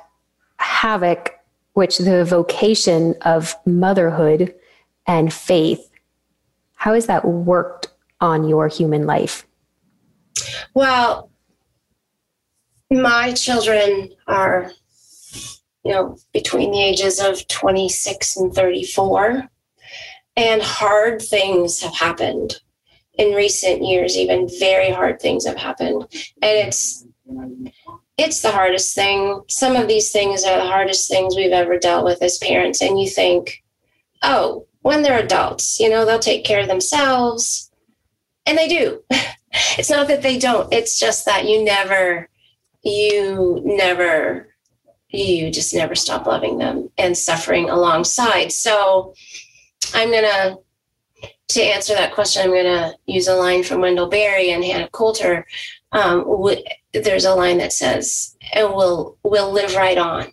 havoc, 0.58 1.38
which 1.74 1.98
the 1.98 2.24
vocation 2.24 3.14
of 3.22 3.54
motherhood 3.66 4.54
and 5.06 5.32
faith, 5.32 5.90
how 6.74 6.94
has 6.94 7.06
that 7.06 7.24
worked 7.24 7.88
on 8.20 8.48
your 8.48 8.68
human 8.68 9.06
life? 9.06 9.46
Well, 10.74 11.30
my 12.90 13.32
children 13.32 14.10
are, 14.26 14.72
you 15.84 15.92
know, 15.92 16.16
between 16.32 16.72
the 16.72 16.82
ages 16.82 17.20
of 17.20 17.46
26 17.48 18.36
and 18.36 18.52
34, 18.52 19.48
and 20.36 20.62
hard 20.62 21.22
things 21.22 21.80
have 21.82 21.94
happened 21.94 22.60
in 23.14 23.34
recent 23.34 23.84
years, 23.84 24.16
even 24.16 24.48
very 24.58 24.90
hard 24.90 25.20
things 25.20 25.46
have 25.46 25.58
happened. 25.58 26.06
And 26.42 26.68
it's 26.68 27.06
it's 28.16 28.42
the 28.42 28.50
hardest 28.50 28.94
thing. 28.94 29.42
Some 29.48 29.76
of 29.76 29.88
these 29.88 30.10
things 30.12 30.44
are 30.44 30.56
the 30.58 30.70
hardest 30.70 31.08
things 31.08 31.36
we've 31.36 31.52
ever 31.52 31.78
dealt 31.78 32.04
with 32.04 32.22
as 32.22 32.38
parents. 32.38 32.82
And 32.82 33.00
you 33.00 33.08
think, 33.08 33.62
oh, 34.22 34.66
when 34.82 35.02
they're 35.02 35.22
adults, 35.22 35.80
you 35.80 35.88
know, 35.88 36.04
they'll 36.04 36.18
take 36.18 36.44
care 36.44 36.60
of 36.60 36.68
themselves. 36.68 37.70
and 38.46 38.58
they 38.58 38.68
do. 38.68 39.02
it's 39.52 39.90
not 39.90 40.08
that 40.08 40.22
they 40.22 40.38
don't. 40.38 40.72
It's 40.72 40.98
just 40.98 41.24
that 41.26 41.46
you 41.46 41.64
never, 41.64 42.28
you 42.82 43.60
never, 43.64 44.54
you 45.08 45.50
just 45.50 45.74
never 45.74 45.94
stop 45.94 46.26
loving 46.26 46.58
them 46.58 46.90
and 46.98 47.16
suffering 47.16 47.68
alongside. 47.68 48.52
So 48.52 49.14
I'm 49.94 50.10
gonna 50.12 50.56
to 51.50 51.62
answer 51.62 51.94
that 51.94 52.14
question, 52.14 52.42
I'm 52.42 52.50
going 52.50 52.64
to 52.64 52.94
use 53.06 53.26
a 53.26 53.34
line 53.34 53.64
from 53.64 53.80
Wendell 53.80 54.08
Berry 54.08 54.50
and 54.50 54.64
Hannah 54.64 54.88
Coulter. 54.90 55.46
Um, 55.92 56.20
w- 56.20 56.62
there's 56.92 57.24
a 57.24 57.34
line 57.34 57.58
that 57.58 57.72
says, 57.72 58.36
"And 58.52 58.68
we'll 58.72 59.18
we'll 59.24 59.50
live 59.50 59.74
right 59.74 59.98
on." 59.98 60.32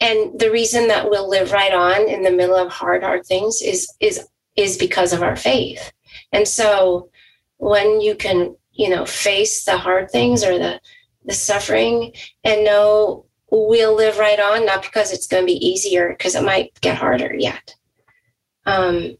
And 0.00 0.38
the 0.38 0.50
reason 0.50 0.88
that 0.88 1.08
we'll 1.08 1.28
live 1.28 1.52
right 1.52 1.72
on 1.72 2.08
in 2.08 2.22
the 2.22 2.32
middle 2.32 2.56
of 2.56 2.72
hard, 2.72 3.02
hard 3.02 3.24
things 3.24 3.62
is 3.62 3.92
is 4.00 4.26
is 4.56 4.76
because 4.76 5.12
of 5.12 5.22
our 5.22 5.36
faith. 5.36 5.92
And 6.32 6.46
so, 6.46 7.08
when 7.62 8.00
you 8.00 8.16
can, 8.16 8.56
you 8.72 8.88
know, 8.88 9.06
face 9.06 9.64
the 9.64 9.78
hard 9.78 10.10
things 10.10 10.42
or 10.42 10.58
the 10.58 10.80
the 11.24 11.32
suffering 11.32 12.12
and 12.42 12.64
know 12.64 13.24
we'll 13.52 13.94
live 13.94 14.18
right 14.18 14.40
on, 14.40 14.66
not 14.66 14.82
because 14.82 15.12
it's 15.12 15.28
going 15.28 15.44
to 15.44 15.46
be 15.46 15.64
easier, 15.64 16.08
because 16.08 16.34
it 16.34 16.42
might 16.42 16.72
get 16.80 16.96
harder 16.96 17.32
yet. 17.32 17.76
Um, 18.66 19.16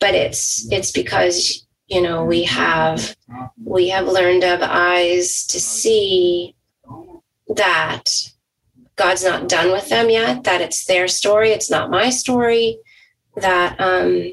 but 0.00 0.14
it's 0.14 0.66
it's 0.72 0.90
because 0.90 1.66
you 1.88 2.00
know 2.00 2.24
we 2.24 2.44
have 2.44 3.14
we 3.62 3.90
have 3.90 4.06
learned 4.08 4.44
of 4.44 4.60
eyes 4.62 5.44
to 5.46 5.60
see 5.60 6.54
that 7.48 8.04
god's 8.96 9.24
not 9.24 9.48
done 9.48 9.70
with 9.70 9.88
them 9.88 10.10
yet 10.10 10.44
that 10.44 10.60
it's 10.60 10.84
their 10.86 11.06
story 11.08 11.50
it's 11.50 11.70
not 11.70 11.90
my 11.90 12.10
story 12.10 12.78
that 13.36 13.80
um 13.80 14.32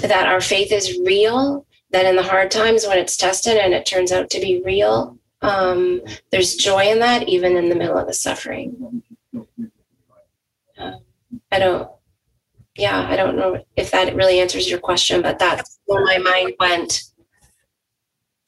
that 0.00 0.26
our 0.26 0.40
faith 0.40 0.72
is 0.72 0.98
real 1.04 1.66
that 1.92 2.06
in 2.06 2.16
the 2.16 2.22
hard 2.22 2.50
times 2.50 2.86
when 2.86 2.98
it's 2.98 3.16
tested 3.16 3.56
and 3.56 3.74
it 3.74 3.86
turns 3.86 4.12
out 4.12 4.30
to 4.30 4.40
be 4.40 4.62
real 4.64 5.16
um 5.42 6.00
there's 6.30 6.54
joy 6.54 6.84
in 6.90 6.98
that 6.98 7.28
even 7.28 7.56
in 7.56 7.68
the 7.68 7.74
middle 7.74 7.96
of 7.96 8.06
the 8.06 8.14
suffering 8.14 9.02
uh, 10.78 10.92
i 11.50 11.58
don't 11.58 11.90
yeah, 12.80 13.06
I 13.08 13.16
don't 13.16 13.36
know 13.36 13.62
if 13.76 13.90
that 13.90 14.14
really 14.14 14.40
answers 14.40 14.68
your 14.68 14.78
question, 14.78 15.22
but 15.22 15.38
that's 15.38 15.78
where 15.84 16.04
my 16.04 16.18
mind 16.18 16.54
went. 16.58 17.02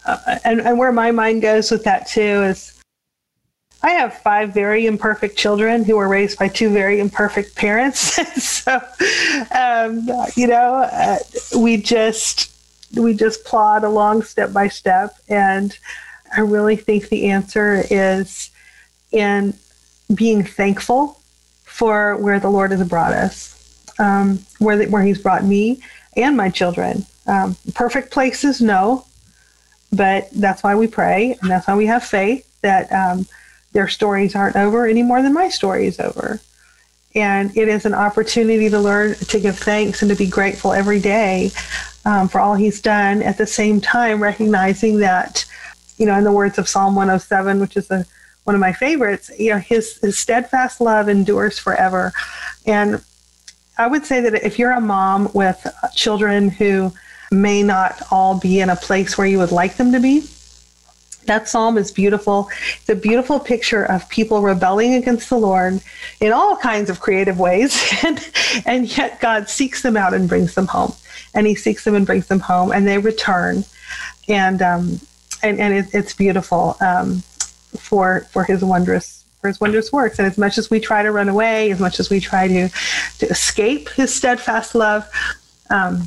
Uh, 0.04 0.38
and, 0.44 0.60
and 0.60 0.78
where 0.78 0.92
my 0.92 1.10
mind 1.10 1.42
goes 1.42 1.70
with 1.70 1.84
that 1.84 2.06
too 2.06 2.42
is 2.42 2.80
I 3.82 3.90
have 3.90 4.14
five 4.14 4.54
very 4.54 4.86
imperfect 4.86 5.36
children 5.36 5.84
who 5.84 5.96
were 5.96 6.08
raised 6.08 6.38
by 6.38 6.48
two 6.48 6.70
very 6.70 6.98
imperfect 6.98 7.54
parents. 7.56 8.00
so, 8.42 8.80
um, 9.54 10.08
you 10.34 10.46
know, 10.46 10.88
uh, 10.90 11.18
we 11.56 11.76
just 11.76 12.51
we 12.94 13.14
just 13.14 13.44
plod 13.44 13.84
along 13.84 14.22
step 14.22 14.52
by 14.52 14.68
step, 14.68 15.16
and 15.28 15.76
I 16.36 16.40
really 16.40 16.76
think 16.76 17.08
the 17.08 17.30
answer 17.30 17.84
is 17.90 18.50
in 19.10 19.54
being 20.14 20.44
thankful 20.44 21.20
for 21.64 22.16
where 22.16 22.40
the 22.40 22.50
Lord 22.50 22.70
has 22.70 22.86
brought 22.86 23.12
us 23.12 23.52
um, 23.98 24.40
where, 24.58 24.76
the, 24.76 24.86
where 24.86 25.02
He's 25.02 25.20
brought 25.20 25.44
me 25.44 25.80
and 26.16 26.36
my 26.36 26.50
children. 26.50 27.06
Um, 27.26 27.56
perfect 27.74 28.10
places, 28.10 28.60
no, 28.60 29.06
but 29.92 30.28
that's 30.32 30.62
why 30.62 30.74
we 30.74 30.88
pray 30.88 31.36
and 31.40 31.50
that's 31.50 31.68
why 31.68 31.76
we 31.76 31.86
have 31.86 32.04
faith 32.04 32.48
that 32.62 32.92
um, 32.92 33.26
their 33.72 33.88
stories 33.88 34.34
aren't 34.34 34.56
over 34.56 34.86
any 34.86 35.02
more 35.02 35.22
than 35.22 35.32
my 35.32 35.48
story 35.48 35.86
is 35.86 36.00
over. 36.00 36.40
And 37.14 37.54
it 37.56 37.68
is 37.68 37.84
an 37.84 37.94
opportunity 37.94 38.70
to 38.70 38.80
learn 38.80 39.14
to 39.14 39.40
give 39.40 39.58
thanks 39.58 40.02
and 40.02 40.10
to 40.10 40.16
be 40.16 40.26
grateful 40.26 40.72
every 40.72 41.00
day 41.00 41.50
um, 42.04 42.28
for 42.28 42.40
all 42.40 42.54
He's 42.54 42.80
done. 42.80 43.22
At 43.22 43.38
the 43.38 43.46
same 43.46 43.80
time, 43.80 44.22
recognizing 44.22 44.98
that, 44.98 45.44
you 45.98 46.06
know, 46.06 46.16
in 46.16 46.24
the 46.24 46.32
words 46.32 46.58
of 46.58 46.68
Psalm 46.68 46.94
107, 46.94 47.60
which 47.60 47.76
is 47.76 47.90
a, 47.90 48.06
one 48.44 48.54
of 48.54 48.60
my 48.60 48.72
favorites, 48.72 49.30
you 49.38 49.50
know, 49.50 49.58
His, 49.58 49.98
his 49.98 50.18
steadfast 50.18 50.80
love 50.80 51.08
endures 51.08 51.58
forever. 51.58 52.12
And 52.66 53.02
I 53.78 53.86
would 53.86 54.06
say 54.06 54.20
that 54.20 54.34
if 54.44 54.58
you're 54.58 54.72
a 54.72 54.80
mom 54.80 55.30
with 55.34 55.66
children 55.94 56.48
who 56.48 56.92
may 57.30 57.62
not 57.62 58.02
all 58.10 58.38
be 58.38 58.60
in 58.60 58.70
a 58.70 58.76
place 58.76 59.16
where 59.16 59.26
you 59.26 59.38
would 59.38 59.52
like 59.52 59.76
them 59.76 59.92
to 59.92 60.00
be, 60.00 60.24
that 61.26 61.48
psalm 61.48 61.78
is 61.78 61.90
beautiful. 61.90 62.48
It's 62.80 62.88
a 62.88 62.94
beautiful 62.94 63.38
picture 63.40 63.84
of 63.84 64.08
people 64.08 64.42
rebelling 64.42 64.94
against 64.94 65.28
the 65.28 65.38
Lord 65.38 65.80
in 66.20 66.32
all 66.32 66.56
kinds 66.56 66.90
of 66.90 67.00
creative 67.00 67.38
ways, 67.38 67.80
and, 68.04 68.20
and 68.66 68.96
yet 68.96 69.20
God 69.20 69.48
seeks 69.48 69.82
them 69.82 69.96
out 69.96 70.14
and 70.14 70.28
brings 70.28 70.54
them 70.54 70.66
home. 70.66 70.94
And 71.34 71.46
He 71.46 71.54
seeks 71.54 71.84
them 71.84 71.94
and 71.94 72.06
brings 72.06 72.26
them 72.26 72.40
home, 72.40 72.72
and 72.72 72.86
they 72.86 72.98
return, 72.98 73.64
and 74.28 74.60
um, 74.60 75.00
and 75.42 75.58
and 75.58 75.74
it, 75.74 75.86
it's 75.94 76.12
beautiful 76.12 76.76
um, 76.80 77.20
for 77.76 78.26
for 78.30 78.44
His 78.44 78.62
wondrous 78.62 79.22
for 79.42 79.48
his 79.48 79.60
wondrous 79.60 79.92
works. 79.92 80.18
And 80.18 80.26
as 80.26 80.38
much 80.38 80.56
as 80.56 80.70
we 80.70 80.78
try 80.78 81.02
to 81.02 81.10
run 81.10 81.28
away, 81.28 81.72
as 81.72 81.80
much 81.80 81.98
as 81.98 82.08
we 82.08 82.20
try 82.20 82.46
to, 82.46 82.68
to 83.18 83.26
escape 83.26 83.88
his 83.90 84.14
steadfast 84.14 84.74
love, 84.74 85.04
um, 85.68 86.04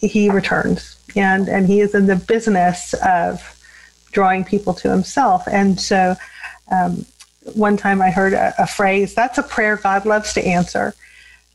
he 0.00 0.30
returns. 0.30 0.96
And, 1.14 1.48
and 1.48 1.66
he 1.66 1.80
is 1.80 1.94
in 1.94 2.06
the 2.06 2.16
business 2.16 2.94
of 2.94 3.55
drawing 4.16 4.42
people 4.42 4.72
to 4.72 4.90
himself. 4.90 5.46
And 5.46 5.78
so 5.78 6.16
um, 6.72 7.04
one 7.52 7.76
time 7.76 8.00
I 8.00 8.10
heard 8.10 8.32
a, 8.32 8.54
a 8.58 8.66
phrase 8.66 9.14
that's 9.14 9.36
a 9.36 9.42
prayer 9.42 9.76
God 9.76 10.06
loves 10.06 10.32
to 10.32 10.42
answer. 10.42 10.94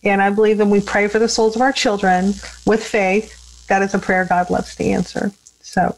And 0.04 0.21
I 0.21 0.30
believe 0.30 0.60
when 0.60 0.69
we 0.69 0.80
pray 0.80 1.08
for 1.08 1.17
the 1.17 1.28
souls 1.28 1.56
of 1.56 1.63
our 1.63 1.71
children 1.71 2.36
with 2.67 2.84
faith, 2.84 3.65
that 3.67 3.82
is 3.82 3.95
a 3.95 4.00
prayer 4.00 4.26
God 4.26 4.52
loves 4.52 4.76
to 4.76 4.84
answer. 4.84 5.32
So 5.62 5.97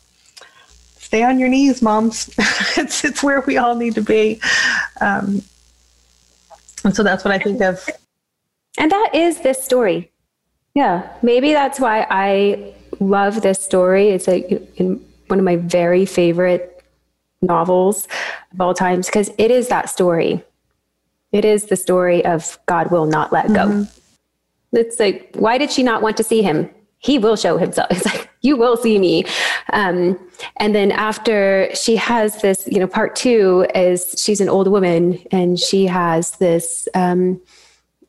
stay 0.96 1.22
on 1.22 1.38
your 1.38 1.50
knees, 1.50 1.82
moms. 1.82 2.34
it's 2.78 3.04
it's 3.04 3.22
where 3.22 3.42
we 3.42 3.58
all 3.58 3.76
need 3.76 3.96
to 3.96 4.02
be. 4.02 4.40
Um, 5.02 5.42
and 6.86 6.96
so 6.96 7.04
that's 7.04 7.26
what 7.26 7.34
I 7.34 7.40
think 7.40 7.60
of. 7.62 7.86
And 8.78 8.90
that 8.90 9.10
is 9.14 9.42
this 9.42 9.62
story. 9.62 10.12
Yeah, 10.76 11.12
maybe 11.22 11.52
that's 11.52 11.78
why 11.78 12.08
I 12.10 12.74
love 13.02 13.42
this 13.42 13.62
story. 13.62 14.12
It's 14.12 14.28
like 14.28 14.50
in 14.78 15.04
one 15.28 15.40
of 15.40 15.46
my 15.46 15.56
very 15.56 16.06
favorite 16.06 16.84
novels 17.42 18.08
of 18.54 18.62
all 18.62 18.74
times 18.74 19.08
because 19.08 19.30
it 19.38 19.52
is 19.52 19.68
that 19.68 19.90
story. 19.90 20.44
It 21.32 21.46
is 21.46 21.66
the 21.66 21.76
story 21.76 22.24
of 22.26 22.60
God 22.68 22.92
will 22.92 23.06
not 23.06 23.32
let 23.32 23.48
go. 23.48 23.68
Mm-hmm. 23.68 24.78
It's 24.78 25.00
like, 25.00 25.36
why 25.36 25.58
did 25.58 25.72
she 25.72 25.84
not 25.84 26.02
want 26.02 26.18
to 26.18 26.24
see 26.24 26.42
him? 26.42 26.70
He 27.00 27.20
will 27.20 27.36
show 27.36 27.58
himself. 27.58 27.90
It's 27.92 28.06
like, 28.06 28.30
you 28.42 28.56
will 28.56 28.78
see 28.78 29.00
me. 29.00 29.26
Um, 29.72 30.20
and 30.58 30.76
then 30.76 30.92
after 30.92 31.70
she 31.76 31.96
has 31.96 32.42
this, 32.42 32.68
you 32.68 32.80
know, 32.80 32.88
part 32.88 33.16
two 33.16 33.66
is 33.76 34.16
she's 34.18 34.42
an 34.42 34.50
old 34.50 34.68
woman 34.68 35.24
and 35.32 35.60
she 35.60 35.86
has 35.86 36.32
this 36.38 36.88
um, 36.94 37.42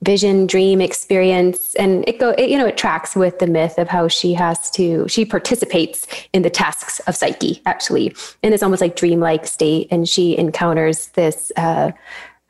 vision, 0.05 0.47
dream 0.47 0.81
experience, 0.81 1.75
and 1.77 2.07
it 2.09 2.19
go, 2.19 2.31
it, 2.31 2.51
you 2.51 2.59
know, 2.59 2.67
it 2.67 2.77
tracks 2.77 3.17
with 3.17 3.39
the 3.39 3.47
myth 3.47 3.79
of 3.79 3.89
how 3.89 4.07
she 4.07 4.35
has 4.35 4.71
to, 4.73 5.09
she 5.09 5.25
participates 5.25 6.07
in 6.33 6.43
the 6.43 6.51
tasks 6.51 7.01
of 7.01 7.17
Psyche 7.17 7.63
actually 7.67 8.15
in 8.43 8.51
this 8.51 8.63
almost 8.63 8.81
like 8.81 8.97
dreamlike 8.97 9.47
state, 9.47 9.89
and 9.91 10.09
she 10.09 10.37
encounters 10.37 11.09
this. 11.09 11.51
Uh, 11.57 11.93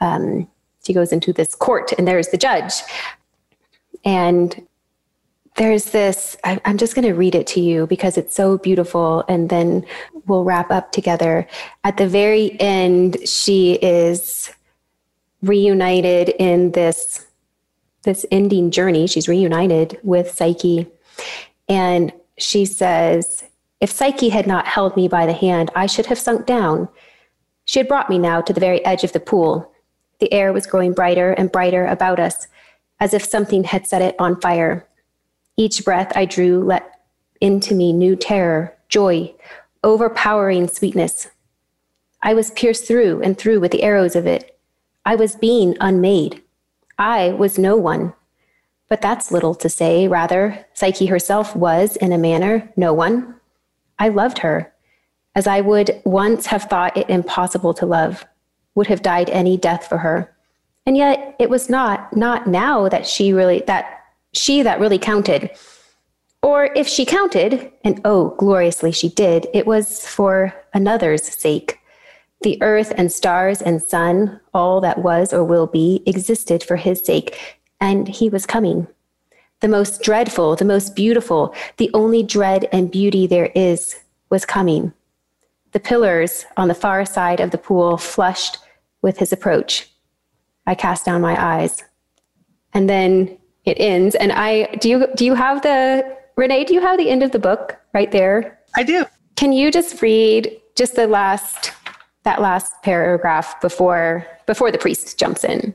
um, 0.01 0.49
she 0.85 0.93
goes 0.93 1.13
into 1.13 1.33
this 1.33 1.55
court, 1.55 1.93
and 1.97 2.07
there's 2.07 2.29
the 2.29 2.37
judge, 2.37 2.75
and 4.05 4.67
there's 5.57 5.87
this, 5.87 6.37
I, 6.43 6.61
am 6.65 6.79
just 6.79 6.95
going 6.95 7.07
to 7.07 7.15
read 7.15 7.35
it 7.35 7.47
to 7.49 7.61
you 7.61 7.87
because 7.87 8.19
it's 8.19 8.35
so 8.35 8.59
beautiful. 8.59 9.25
And 9.29 9.49
then 9.51 9.87
we'll 10.27 10.45
wrap 10.45 10.71
up 10.71 10.91
together. 10.91 11.47
At 11.85 11.97
the 11.97 12.09
very 12.09 12.61
end, 12.61 13.17
she 13.25 13.75
is 13.75 14.51
reunited 15.43 16.31
in 16.41 16.73
this 16.73 17.27
this 18.05 18.25
ending 18.31 18.71
journey 18.71 19.07
she's 19.07 19.29
reunited 19.29 19.99
with 20.03 20.31
psyche 20.31 20.87
and 21.69 22.13
she 22.39 22.65
says 22.65 23.45
if 23.81 23.91
psyche 23.91 24.29
had 24.29 24.47
not 24.47 24.67
held 24.67 24.97
me 24.97 25.09
by 25.09 25.27
the 25.27 25.33
hand 25.33 25.71
i 25.75 25.87
should 25.87 26.07
have 26.07 26.19
sunk 26.19 26.47
down 26.47 26.89
she 27.65 27.79
had 27.79 27.89
brought 27.89 28.11
me 28.11 28.19
now 28.19 28.41
to 28.41 28.53
the 28.53 28.61
very 28.61 28.85
edge 28.85 29.05
of 29.05 29.13
the 29.13 29.21
pool 29.21 29.71
the 30.21 30.33
air 30.33 30.53
was 30.53 30.67
growing 30.67 30.93
brighter 30.93 31.33
and 31.33 31.53
brighter 31.53 31.87
about 31.87 32.21
us 32.21 32.47
as 33.01 33.13
if 33.13 33.25
something 33.25 33.65
had 33.65 33.87
set 33.87 34.03
it 34.03 34.15
on 34.19 34.41
fire 34.41 34.87
each 35.57 35.85
breath 35.85 36.13
I 36.17 36.25
drew 36.25 36.63
let 36.65 36.95
into 37.41 37.75
me 37.75 37.93
new 37.93 38.17
terror, 38.17 38.77
joy, 38.89 39.35
overpowering 39.83 40.69
sweetness. 40.69 41.29
I 42.23 42.35
was 42.35 42.51
pierced 42.53 42.87
through 42.87 43.23
and 43.23 43.37
through 43.37 43.61
with 43.61 43.71
the 43.71 43.83
arrows 43.83 44.17
of 44.17 44.27
it. 44.27 44.59
I 45.05 45.15
was 45.15 45.37
being 45.37 45.77
unmade. 45.81 46.43
I 46.99 47.31
was 47.31 47.59
no 47.59 47.77
one. 47.77 48.15
But 48.89 49.01
that's 49.01 49.33
little 49.33 49.55
to 49.57 49.69
say. 49.69 50.09
Rather, 50.09 50.65
Psyche 50.75 51.07
herself 51.07 51.57
was, 51.57 51.97
in 51.97 52.13
a 52.13 52.19
manner, 52.19 52.73
no 52.77 52.93
one. 52.93 53.35
I 53.99 54.09
loved 54.09 54.39
her, 54.39 54.73
as 55.35 55.47
I 55.47 55.61
would 55.61 56.01
once 56.05 56.47
have 56.47 56.65
thought 56.65 56.97
it 56.97 57.09
impossible 57.09 57.75
to 57.75 57.87
love, 57.87 58.25
would 58.75 58.87
have 58.89 59.03
died 59.03 59.31
any 59.31 59.57
death 59.57 59.87
for 59.89 59.99
her. 59.99 60.35
And 60.87 60.97
yet 60.97 61.35
it 61.39 61.49
was 61.49 61.71
not, 61.71 62.15
not 62.17 62.47
now 62.47 62.89
that 62.89 63.07
she 63.07 63.33
really, 63.33 63.63
that 63.67 64.05
she 64.33 64.63
that 64.63 64.81
really 64.81 64.99
counted. 64.99 65.51
Or 66.43 66.67
if 66.77 66.87
she 66.87 67.07
counted, 67.07 67.73
and 67.85 68.01
oh, 68.05 68.35
gloriously 68.37 68.93
she 68.93 69.09
did, 69.09 69.47
it 69.55 69.67
was 69.67 70.07
for 70.07 70.55
another's 70.75 71.23
sake. 71.23 71.79
The 72.45 72.63
earth 72.63 72.93
and 72.95 73.11
stars 73.11 73.63
and 73.63 73.83
sun, 73.83 74.39
all 74.53 74.79
that 74.83 74.99
was 74.99 75.33
or 75.33 75.43
will 75.43 75.67
be, 75.67 76.03
existed 76.05 76.63
for 76.63 76.77
his 76.77 77.01
sake, 77.01 77.59
and 77.81 78.07
he 78.07 78.29
was 78.29 78.45
coming. 78.45 78.87
The 79.61 79.69
most 79.69 80.03
dreadful, 80.03 80.55
the 80.55 80.67
most 80.67 80.95
beautiful, 80.95 81.55
the 81.79 81.91
only 81.95 82.23
dread 82.23 82.69
and 82.71 82.91
beauty 82.91 83.27
there 83.27 83.51
is 83.55 83.99
was 84.29 84.45
coming. 84.45 84.93
The 85.73 85.81
pillars 85.81 86.45
on 86.59 86.69
the 86.69 86.75
far 86.75 87.07
side 87.07 87.41
of 87.41 87.51
the 87.51 87.57
pool 87.57 87.97
flushed 87.97 88.59
with 89.01 89.17
his 89.17 89.33
approach. 89.33 89.91
I 90.67 90.75
cast 90.75 91.07
down 91.07 91.23
my 91.23 91.43
eyes. 91.43 91.83
And 92.75 92.91
then 92.91 93.39
it 93.65 93.79
ends. 93.81 94.17
And 94.17 94.33
I 94.33 94.67
do 94.83 94.91
you 94.91 95.07
do 95.17 95.25
you 95.25 95.35
have 95.35 95.63
the 95.63 96.15
Renee, 96.37 96.65
do 96.65 96.75
you 96.75 96.83
have 96.83 96.99
the 96.99 97.09
end 97.09 97.23
of 97.23 97.31
the 97.31 97.39
book 97.39 97.79
right 97.95 98.13
there? 98.13 98.59
I 98.77 98.83
do. 98.83 99.07
Can 99.37 99.53
you 99.53 99.71
just 99.71 100.03
read 100.03 100.61
just 100.77 100.95
the 100.95 101.07
last 101.07 101.73
that 102.25 102.41
last 102.41 102.73
paragraph 102.83 103.61
before 103.61 104.27
before 104.47 104.71
the 104.71 104.79
priest 104.79 105.19
jumps 105.19 105.45
in? 105.45 105.75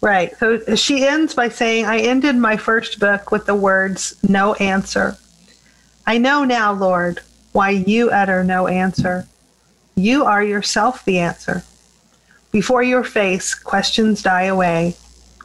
Right. 0.00 0.36
So 0.38 0.76
she 0.76 1.06
ends 1.06 1.34
by 1.34 1.48
saying, 1.48 1.84
I 1.84 1.98
ended 1.98 2.36
my 2.36 2.56
first 2.56 3.00
book 3.00 3.32
with 3.32 3.46
the 3.46 3.54
words, 3.54 4.14
no 4.22 4.54
answer. 4.54 5.16
I 6.06 6.18
know 6.18 6.44
now, 6.44 6.72
Lord, 6.72 7.20
why 7.52 7.70
you 7.70 8.10
utter 8.10 8.44
no 8.44 8.68
answer. 8.68 9.26
You 9.96 10.24
are 10.24 10.42
yourself 10.42 11.04
the 11.04 11.18
answer. 11.18 11.64
Before 12.52 12.82
your 12.82 13.02
face, 13.02 13.54
questions 13.54 14.22
die 14.22 14.44
away. 14.44 14.94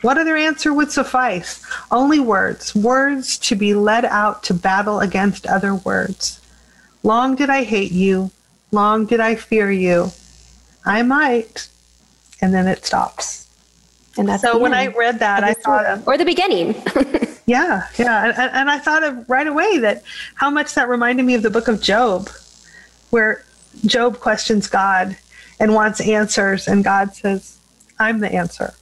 What 0.04 0.18
other 0.18 0.38
answer 0.38 0.74
would 0.74 0.92
suffice? 0.92 1.66
Only 1.90 2.20
words, 2.20 2.76
words 2.76 3.38
to 3.40 3.56
be 3.56 3.74
led 3.74 4.06
out 4.06 4.44
to 4.44 4.54
battle 4.54 5.00
against 5.00 5.48
other 5.48 5.74
words. 5.74 6.40
Long 7.02 7.36
did 7.36 7.50
I 7.50 7.64
hate 7.64 7.92
you, 7.92 8.32
long 8.72 9.06
did 9.06 9.20
I 9.20 9.36
fear 9.36 9.72
you. 9.72 10.12
I 10.86 11.02
might. 11.02 11.68
And 12.42 12.54
then 12.54 12.68
it 12.68 12.86
stops. 12.86 13.44
And 14.18 14.28
that's 14.28 14.44
so 14.44 14.58
when 14.58 14.74
I 14.74 14.88
read 14.88 15.20
that, 15.20 15.44
I 15.44 15.54
thought 15.54 15.86
of, 15.86 16.08
or 16.08 16.18
the 16.18 16.26
beginning. 16.26 16.76
yeah, 17.48 17.88
yeah, 17.98 18.26
and, 18.26 18.52
and 18.54 18.70
I 18.70 18.78
thought 18.78 19.04
of 19.04 19.28
right 19.28 19.48
away 19.48 19.80
that 19.80 20.04
how 20.36 20.52
much 20.52 20.76
that 20.76 20.88
reminded 20.88 21.26
me 21.26 21.34
of 21.34 21.42
the 21.42 21.50
book 21.50 21.68
of 21.68 21.82
Job, 21.82 22.30
where 23.10 23.44
Job 23.86 24.20
questions 24.20 24.68
God 24.68 25.18
and 25.60 25.74
wants 25.74 26.00
answers, 26.00 26.68
and 26.68 26.84
God 26.84 27.16
says, 27.16 27.58
"I'm 27.98 28.20
the 28.20 28.32
answer." 28.32 28.76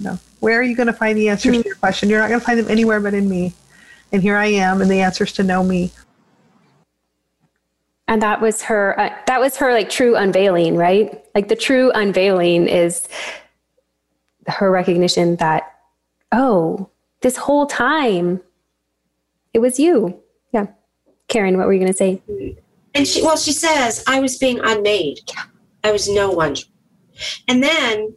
No, 0.00 0.18
where 0.40 0.58
are 0.58 0.64
you 0.64 0.74
going 0.74 0.88
to 0.88 0.92
find 0.92 1.16
the 1.16 1.28
answers 1.28 1.52
mm-hmm. 1.52 1.62
to 1.62 1.68
your 1.68 1.76
question? 1.76 2.08
You're 2.08 2.18
not 2.18 2.28
going 2.28 2.40
to 2.40 2.46
find 2.46 2.58
them 2.58 2.68
anywhere 2.68 2.98
but 2.98 3.14
in 3.14 3.28
me, 3.28 3.52
and 4.10 4.20
here 4.20 4.36
I 4.36 4.46
am, 4.46 4.80
and 4.80 4.90
the 4.90 5.00
answers 5.00 5.32
to 5.34 5.44
know 5.44 5.62
me. 5.62 5.92
And 8.12 8.20
that 8.20 8.42
was 8.42 8.60
her. 8.60 9.00
Uh, 9.00 9.08
that 9.26 9.40
was 9.40 9.56
her 9.56 9.72
like 9.72 9.88
true 9.88 10.16
unveiling, 10.16 10.76
right? 10.76 11.24
Like 11.34 11.48
the 11.48 11.56
true 11.56 11.90
unveiling 11.94 12.68
is 12.68 13.08
her 14.48 14.70
recognition 14.70 15.36
that, 15.36 15.78
oh, 16.30 16.90
this 17.22 17.38
whole 17.38 17.64
time 17.64 18.42
it 19.54 19.60
was 19.60 19.80
you. 19.80 20.20
Yeah. 20.52 20.66
Karen, 21.28 21.56
what 21.56 21.66
were 21.66 21.72
you 21.72 21.78
going 21.78 21.90
to 21.90 21.96
say? 21.96 22.20
And 22.94 23.08
she, 23.08 23.22
well, 23.22 23.38
she 23.38 23.50
says, 23.50 24.04
I 24.06 24.20
was 24.20 24.36
being 24.36 24.60
unmade. 24.60 25.20
I 25.82 25.90
was 25.90 26.06
no 26.06 26.30
one. 26.30 26.56
And 27.48 27.62
then 27.62 28.14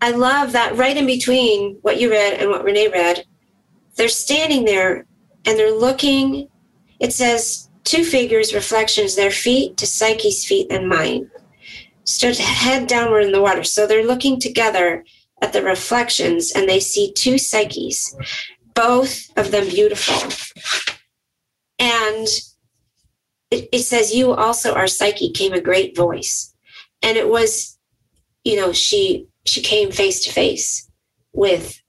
I 0.00 0.10
love 0.10 0.50
that 0.52 0.76
right 0.76 0.96
in 0.96 1.06
between 1.06 1.78
what 1.82 2.00
you 2.00 2.10
read 2.10 2.40
and 2.40 2.50
what 2.50 2.64
Renee 2.64 2.88
read, 2.88 3.24
they're 3.94 4.08
standing 4.08 4.64
there 4.64 5.06
and 5.44 5.56
they're 5.56 5.70
looking. 5.70 6.48
It 6.98 7.12
says, 7.12 7.65
two 7.86 8.04
figures, 8.04 8.52
reflections, 8.52 9.14
their 9.14 9.30
feet 9.30 9.76
to 9.78 9.86
Psyche's 9.86 10.44
feet 10.44 10.66
and 10.70 10.88
mine. 10.88 11.30
Stood 12.04 12.36
head 12.36 12.86
downward 12.86 13.20
in 13.20 13.32
the 13.32 13.40
water. 13.40 13.64
So 13.64 13.86
they're 13.86 14.06
looking 14.06 14.38
together 14.38 15.04
at 15.40 15.52
the 15.52 15.62
reflections 15.62 16.52
and 16.52 16.68
they 16.68 16.80
see 16.80 17.12
two 17.12 17.38
psyches, 17.38 18.14
both 18.74 19.30
of 19.38 19.50
them 19.50 19.68
beautiful. 19.68 20.30
And 21.78 22.26
it, 23.50 23.68
it 23.72 23.80
says, 23.80 24.14
You 24.14 24.32
also 24.32 24.74
are 24.74 24.86
Psyche, 24.86 25.30
came 25.30 25.52
a 25.52 25.60
great 25.60 25.96
voice. 25.96 26.54
And 27.02 27.16
it 27.16 27.28
was, 27.28 27.78
you 28.44 28.56
know, 28.56 28.72
she 28.72 29.26
she 29.44 29.60
came 29.60 29.92
face 29.92 30.24
to 30.24 30.32
face 30.32 30.90
with 31.32 31.80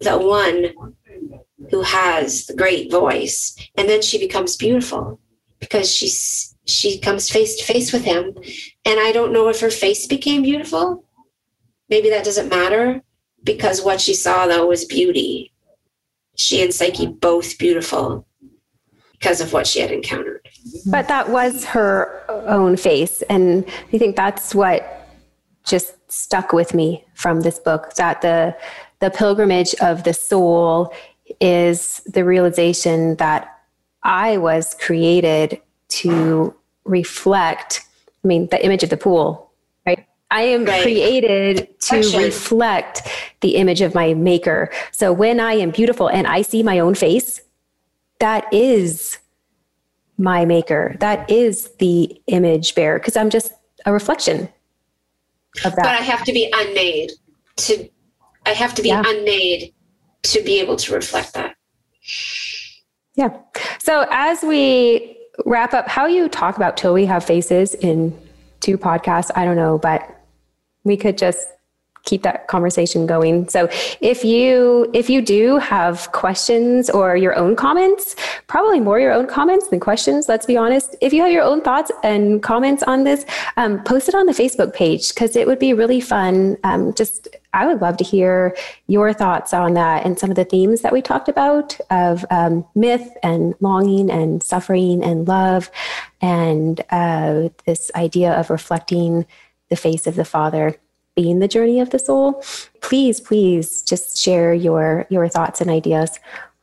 the 0.00 0.18
one 0.18 0.72
who 1.70 1.82
has 1.82 2.46
the 2.46 2.54
great 2.54 2.90
voice 2.90 3.56
and 3.76 3.88
then 3.88 4.02
she 4.02 4.18
becomes 4.18 4.56
beautiful 4.56 5.20
because 5.60 5.90
she's 5.90 6.54
she 6.66 6.98
comes 6.98 7.28
face 7.28 7.56
to 7.56 7.64
face 7.64 7.92
with 7.92 8.04
him 8.04 8.34
and 8.84 9.00
i 9.00 9.12
don't 9.12 9.32
know 9.32 9.48
if 9.48 9.60
her 9.60 9.70
face 9.70 10.06
became 10.06 10.42
beautiful 10.42 11.04
maybe 11.88 12.08
that 12.10 12.24
doesn't 12.24 12.48
matter 12.48 13.02
because 13.44 13.82
what 13.82 14.00
she 14.00 14.14
saw 14.14 14.46
though 14.46 14.66
was 14.66 14.84
beauty. 14.84 15.52
She 16.36 16.62
and 16.62 16.74
Psyche 16.74 17.06
both 17.06 17.58
beautiful 17.58 18.26
because 19.12 19.40
of 19.40 19.52
what 19.52 19.66
she 19.66 19.80
had 19.80 19.92
encountered. 19.92 20.48
But 20.86 21.06
that 21.08 21.28
was 21.28 21.64
her 21.66 22.24
own 22.28 22.76
face. 22.76 23.22
And 23.22 23.64
I 23.92 23.98
think 23.98 24.16
that's 24.16 24.54
what 24.54 25.08
just 25.64 25.94
stuck 26.10 26.52
with 26.52 26.74
me 26.74 27.04
from 27.14 27.42
this 27.42 27.58
book 27.58 27.94
that 27.94 28.22
the 28.22 28.56
the 29.00 29.10
pilgrimage 29.10 29.74
of 29.80 30.04
the 30.04 30.14
soul 30.14 30.92
is 31.40 32.00
the 32.06 32.24
realization 32.24 33.16
that 33.16 33.58
I 34.02 34.36
was 34.36 34.76
created 34.80 35.60
to 35.88 36.54
reflect 36.84 37.80
I 38.24 38.28
mean 38.28 38.48
the 38.50 38.62
image 38.64 38.82
of 38.82 38.90
the 38.90 38.96
pool 38.96 39.50
right? 39.86 40.06
I 40.30 40.42
am 40.42 40.64
right. 40.64 40.82
created 40.82 41.80
to 41.82 41.96
reflect 42.18 43.02
the 43.40 43.56
image 43.56 43.80
of 43.80 43.94
my 43.94 44.14
maker. 44.14 44.70
So 44.90 45.12
when 45.12 45.38
I 45.38 45.52
am 45.54 45.70
beautiful 45.70 46.08
and 46.08 46.26
I 46.26 46.42
see 46.42 46.62
my 46.62 46.78
own 46.78 46.94
face, 46.94 47.40
that 48.18 48.52
is 48.52 49.18
my 50.18 50.44
maker. 50.44 50.96
That 51.00 51.30
is 51.30 51.70
the 51.78 52.20
image 52.26 52.74
bearer 52.74 52.98
because 52.98 53.16
I'm 53.16 53.30
just 53.30 53.52
a 53.86 53.92
reflection 53.92 54.48
of 55.64 55.74
that. 55.76 55.82
But 55.82 55.86
I 55.86 56.02
have 56.02 56.24
to 56.24 56.32
be 56.32 56.50
unmade 56.52 57.12
to 57.56 57.88
I 58.46 58.50
have 58.50 58.74
to 58.74 58.82
be 58.82 58.88
yeah. 58.88 59.02
unmade 59.06 59.73
to 60.24 60.42
be 60.42 60.60
able 60.60 60.76
to 60.76 60.94
reflect 60.94 61.34
that. 61.34 61.56
Yeah. 63.14 63.38
So 63.78 64.06
as 64.10 64.42
we 64.42 65.16
wrap 65.46 65.74
up, 65.74 65.88
how 65.88 66.06
you 66.06 66.28
talk 66.28 66.56
about 66.56 66.76
till 66.76 66.92
we 66.92 67.06
have 67.06 67.24
faces 67.24 67.74
in 67.74 68.16
two 68.60 68.76
podcasts, 68.76 69.30
I 69.34 69.44
don't 69.44 69.56
know, 69.56 69.78
but 69.78 70.02
we 70.84 70.96
could 70.96 71.16
just 71.18 71.48
keep 72.04 72.22
that 72.22 72.48
conversation 72.48 73.06
going. 73.06 73.48
So 73.48 73.68
if 74.00 74.24
you 74.24 74.90
if 74.92 75.10
you 75.10 75.20
do 75.22 75.58
have 75.58 76.12
questions 76.12 76.90
or 76.90 77.16
your 77.16 77.36
own 77.36 77.56
comments, 77.56 78.14
probably 78.46 78.80
more 78.80 79.00
your 79.00 79.12
own 79.12 79.26
comments 79.26 79.68
than 79.68 79.80
questions. 79.80 80.28
Let's 80.28 80.46
be 80.46 80.56
honest. 80.56 80.96
If 81.00 81.12
you 81.12 81.22
have 81.22 81.32
your 81.32 81.42
own 81.42 81.62
thoughts 81.62 81.90
and 82.02 82.42
comments 82.42 82.82
on 82.82 83.04
this, 83.04 83.24
um, 83.56 83.82
post 83.84 84.08
it 84.08 84.14
on 84.14 84.26
the 84.26 84.32
Facebook 84.32 84.74
page 84.74 85.14
because 85.14 85.34
it 85.34 85.46
would 85.46 85.58
be 85.58 85.72
really 85.72 86.00
fun. 86.00 86.56
Um, 86.64 86.94
just 86.94 87.28
I 87.54 87.66
would 87.66 87.80
love 87.80 87.96
to 87.98 88.04
hear 88.04 88.56
your 88.88 89.12
thoughts 89.12 89.54
on 89.54 89.74
that 89.74 90.04
and 90.04 90.18
some 90.18 90.30
of 90.30 90.36
the 90.36 90.44
themes 90.44 90.82
that 90.82 90.92
we 90.92 91.00
talked 91.00 91.28
about 91.28 91.78
of 91.90 92.24
um, 92.30 92.66
myth 92.74 93.08
and 93.22 93.54
longing 93.60 94.10
and 94.10 94.42
suffering 94.42 95.02
and 95.02 95.26
love 95.26 95.70
and 96.20 96.82
uh, 96.90 97.48
this 97.64 97.90
idea 97.94 98.32
of 98.32 98.50
reflecting 98.50 99.24
the 99.70 99.76
face 99.76 100.06
of 100.06 100.16
the 100.16 100.24
Father 100.24 100.76
being 101.14 101.38
the 101.38 101.48
journey 101.48 101.80
of 101.80 101.90
the 101.90 101.98
soul, 101.98 102.42
please, 102.80 103.20
please 103.20 103.82
just 103.82 104.18
share 104.18 104.54
your 104.54 105.06
your 105.10 105.28
thoughts 105.28 105.60
and 105.60 105.70
ideas 105.70 106.18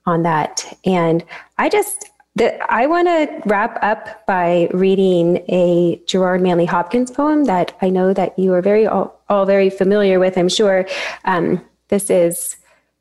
on 0.06 0.24
that. 0.24 0.78
And 0.86 1.24
I 1.58 1.70
just 1.70 2.12
the, 2.36 2.58
I 2.72 2.86
want 2.88 3.08
to 3.08 3.42
wrap 3.46 3.78
up 3.82 4.26
by 4.26 4.70
reading 4.74 5.44
a 5.50 6.02
Gerard 6.08 6.42
Manley 6.42 6.66
Hopkins 6.66 7.12
poem 7.12 7.44
that 7.46 7.78
I 7.82 7.90
know 7.90 8.14
that 8.14 8.38
you 8.40 8.54
are 8.54 8.62
very 8.62 8.88
all, 8.88 9.20
all 9.28 9.46
very 9.46 9.70
familiar 9.70 10.18
with. 10.18 10.38
I'm 10.38 10.48
sure 10.48 10.88
um, 11.26 11.64
this 11.90 12.10
is 12.10 12.56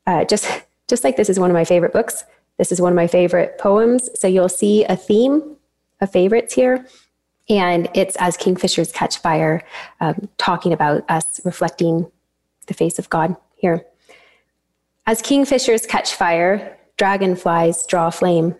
uh, 0.05 0.25
just 0.25 0.63
just 0.89 1.05
like 1.05 1.15
this 1.15 1.29
is 1.29 1.39
one 1.39 1.49
of 1.49 1.53
my 1.53 1.63
favorite 1.63 1.93
books. 1.93 2.25
This 2.57 2.71
is 2.71 2.81
one 2.81 2.91
of 2.91 2.97
my 2.97 3.07
favorite 3.07 3.57
poems. 3.57 4.09
So 4.19 4.27
you'll 4.27 4.49
see 4.49 4.83
a 4.83 4.97
theme 4.97 5.55
of 6.01 6.11
favorites 6.11 6.53
here. 6.53 6.85
And 7.51 7.89
it's 7.93 8.15
as 8.15 8.37
kingfishers 8.37 8.93
catch 8.93 9.17
fire, 9.17 9.61
um, 9.99 10.29
talking 10.37 10.71
about 10.71 11.03
us 11.09 11.41
reflecting 11.43 12.09
the 12.67 12.73
face 12.73 12.97
of 12.97 13.09
God 13.09 13.35
here. 13.57 13.85
As 15.05 15.21
kingfishers 15.21 15.85
catch 15.85 16.15
fire, 16.15 16.77
dragonflies 16.97 17.85
draw 17.87 18.09
flame. 18.09 18.55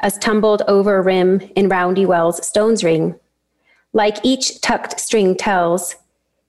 As 0.00 0.18
tumbled 0.18 0.62
over 0.66 1.00
rim 1.02 1.40
in 1.54 1.68
roundy 1.68 2.04
wells, 2.04 2.44
stones 2.44 2.82
ring. 2.82 3.14
Like 3.92 4.16
each 4.24 4.60
tucked 4.60 4.98
string 4.98 5.36
tells, 5.36 5.94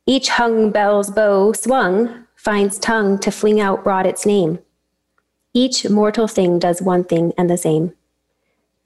each 0.07 0.29
hung 0.29 0.71
bell's 0.71 1.11
bow 1.11 1.53
swung 1.53 2.25
finds 2.35 2.79
tongue 2.79 3.19
to 3.19 3.29
fling 3.29 3.59
out 3.59 3.83
broad 3.83 4.07
its 4.07 4.25
name. 4.25 4.57
Each 5.53 5.87
mortal 5.87 6.27
thing 6.27 6.57
does 6.57 6.81
one 6.81 7.03
thing 7.03 7.33
and 7.37 7.51
the 7.51 7.57
same 7.57 7.93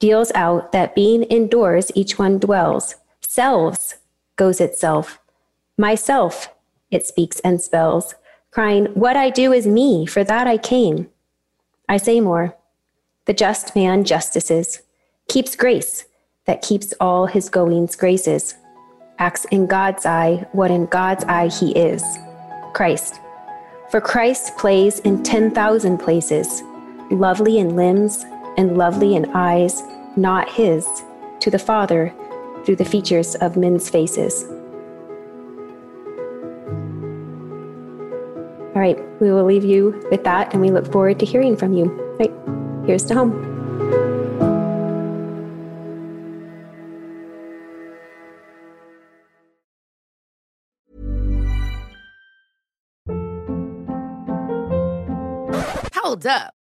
deals 0.02 0.32
out 0.34 0.72
that 0.72 0.96
being 0.96 1.22
indoors 1.22 1.92
each 1.94 2.18
one 2.18 2.36
dwells. 2.36 2.96
Selves 3.20 3.94
goes 4.34 4.60
itself. 4.60 5.20
Myself, 5.78 6.48
it 6.90 7.06
speaks 7.06 7.38
and 7.40 7.62
spells, 7.62 8.16
crying, 8.50 8.86
What 8.94 9.16
I 9.16 9.30
do 9.30 9.52
is 9.52 9.64
me, 9.64 10.04
for 10.06 10.24
that 10.24 10.48
I 10.48 10.58
came. 10.58 11.08
I 11.88 11.98
say 11.98 12.20
more. 12.20 12.56
The 13.26 13.32
just 13.32 13.76
man 13.76 14.02
justices, 14.02 14.82
keeps 15.28 15.54
grace 15.54 16.04
that 16.46 16.62
keeps 16.62 16.92
all 16.98 17.26
his 17.26 17.48
goings 17.48 17.94
graces, 17.94 18.56
acts 19.20 19.44
in 19.52 19.68
God's 19.68 20.04
eye 20.04 20.48
what 20.50 20.72
in 20.72 20.86
God's 20.86 21.22
eye 21.28 21.46
he 21.46 21.70
is 21.78 22.02
Christ. 22.74 23.20
For 23.92 24.00
Christ 24.00 24.56
plays 24.56 24.98
in 24.98 25.22
10,000 25.22 25.98
places, 25.98 26.60
lovely 27.12 27.58
in 27.58 27.76
limbs 27.76 28.24
and 28.56 28.76
lovely 28.76 29.14
in 29.14 29.30
eyes, 29.34 29.82
not 30.16 30.48
his, 30.50 30.86
to 31.40 31.50
the 31.50 31.58
Father 31.58 32.14
through 32.64 32.76
the 32.76 32.84
features 32.84 33.34
of 33.36 33.56
men's 33.56 33.88
faces. 33.90 34.44
All 38.74 38.80
right, 38.80 38.98
we 39.20 39.30
will 39.30 39.44
leave 39.44 39.64
you 39.64 40.06
with 40.10 40.24
that 40.24 40.52
and 40.52 40.62
we 40.62 40.70
look 40.70 40.90
forward 40.90 41.18
to 41.18 41.26
hearing 41.26 41.56
from 41.56 41.72
you. 41.72 41.90
All 41.90 42.16
right, 42.18 42.86
here's 42.86 43.04
to 43.04 43.14
home. 43.14 43.52
Hold 55.94 56.26
up. 56.26 56.61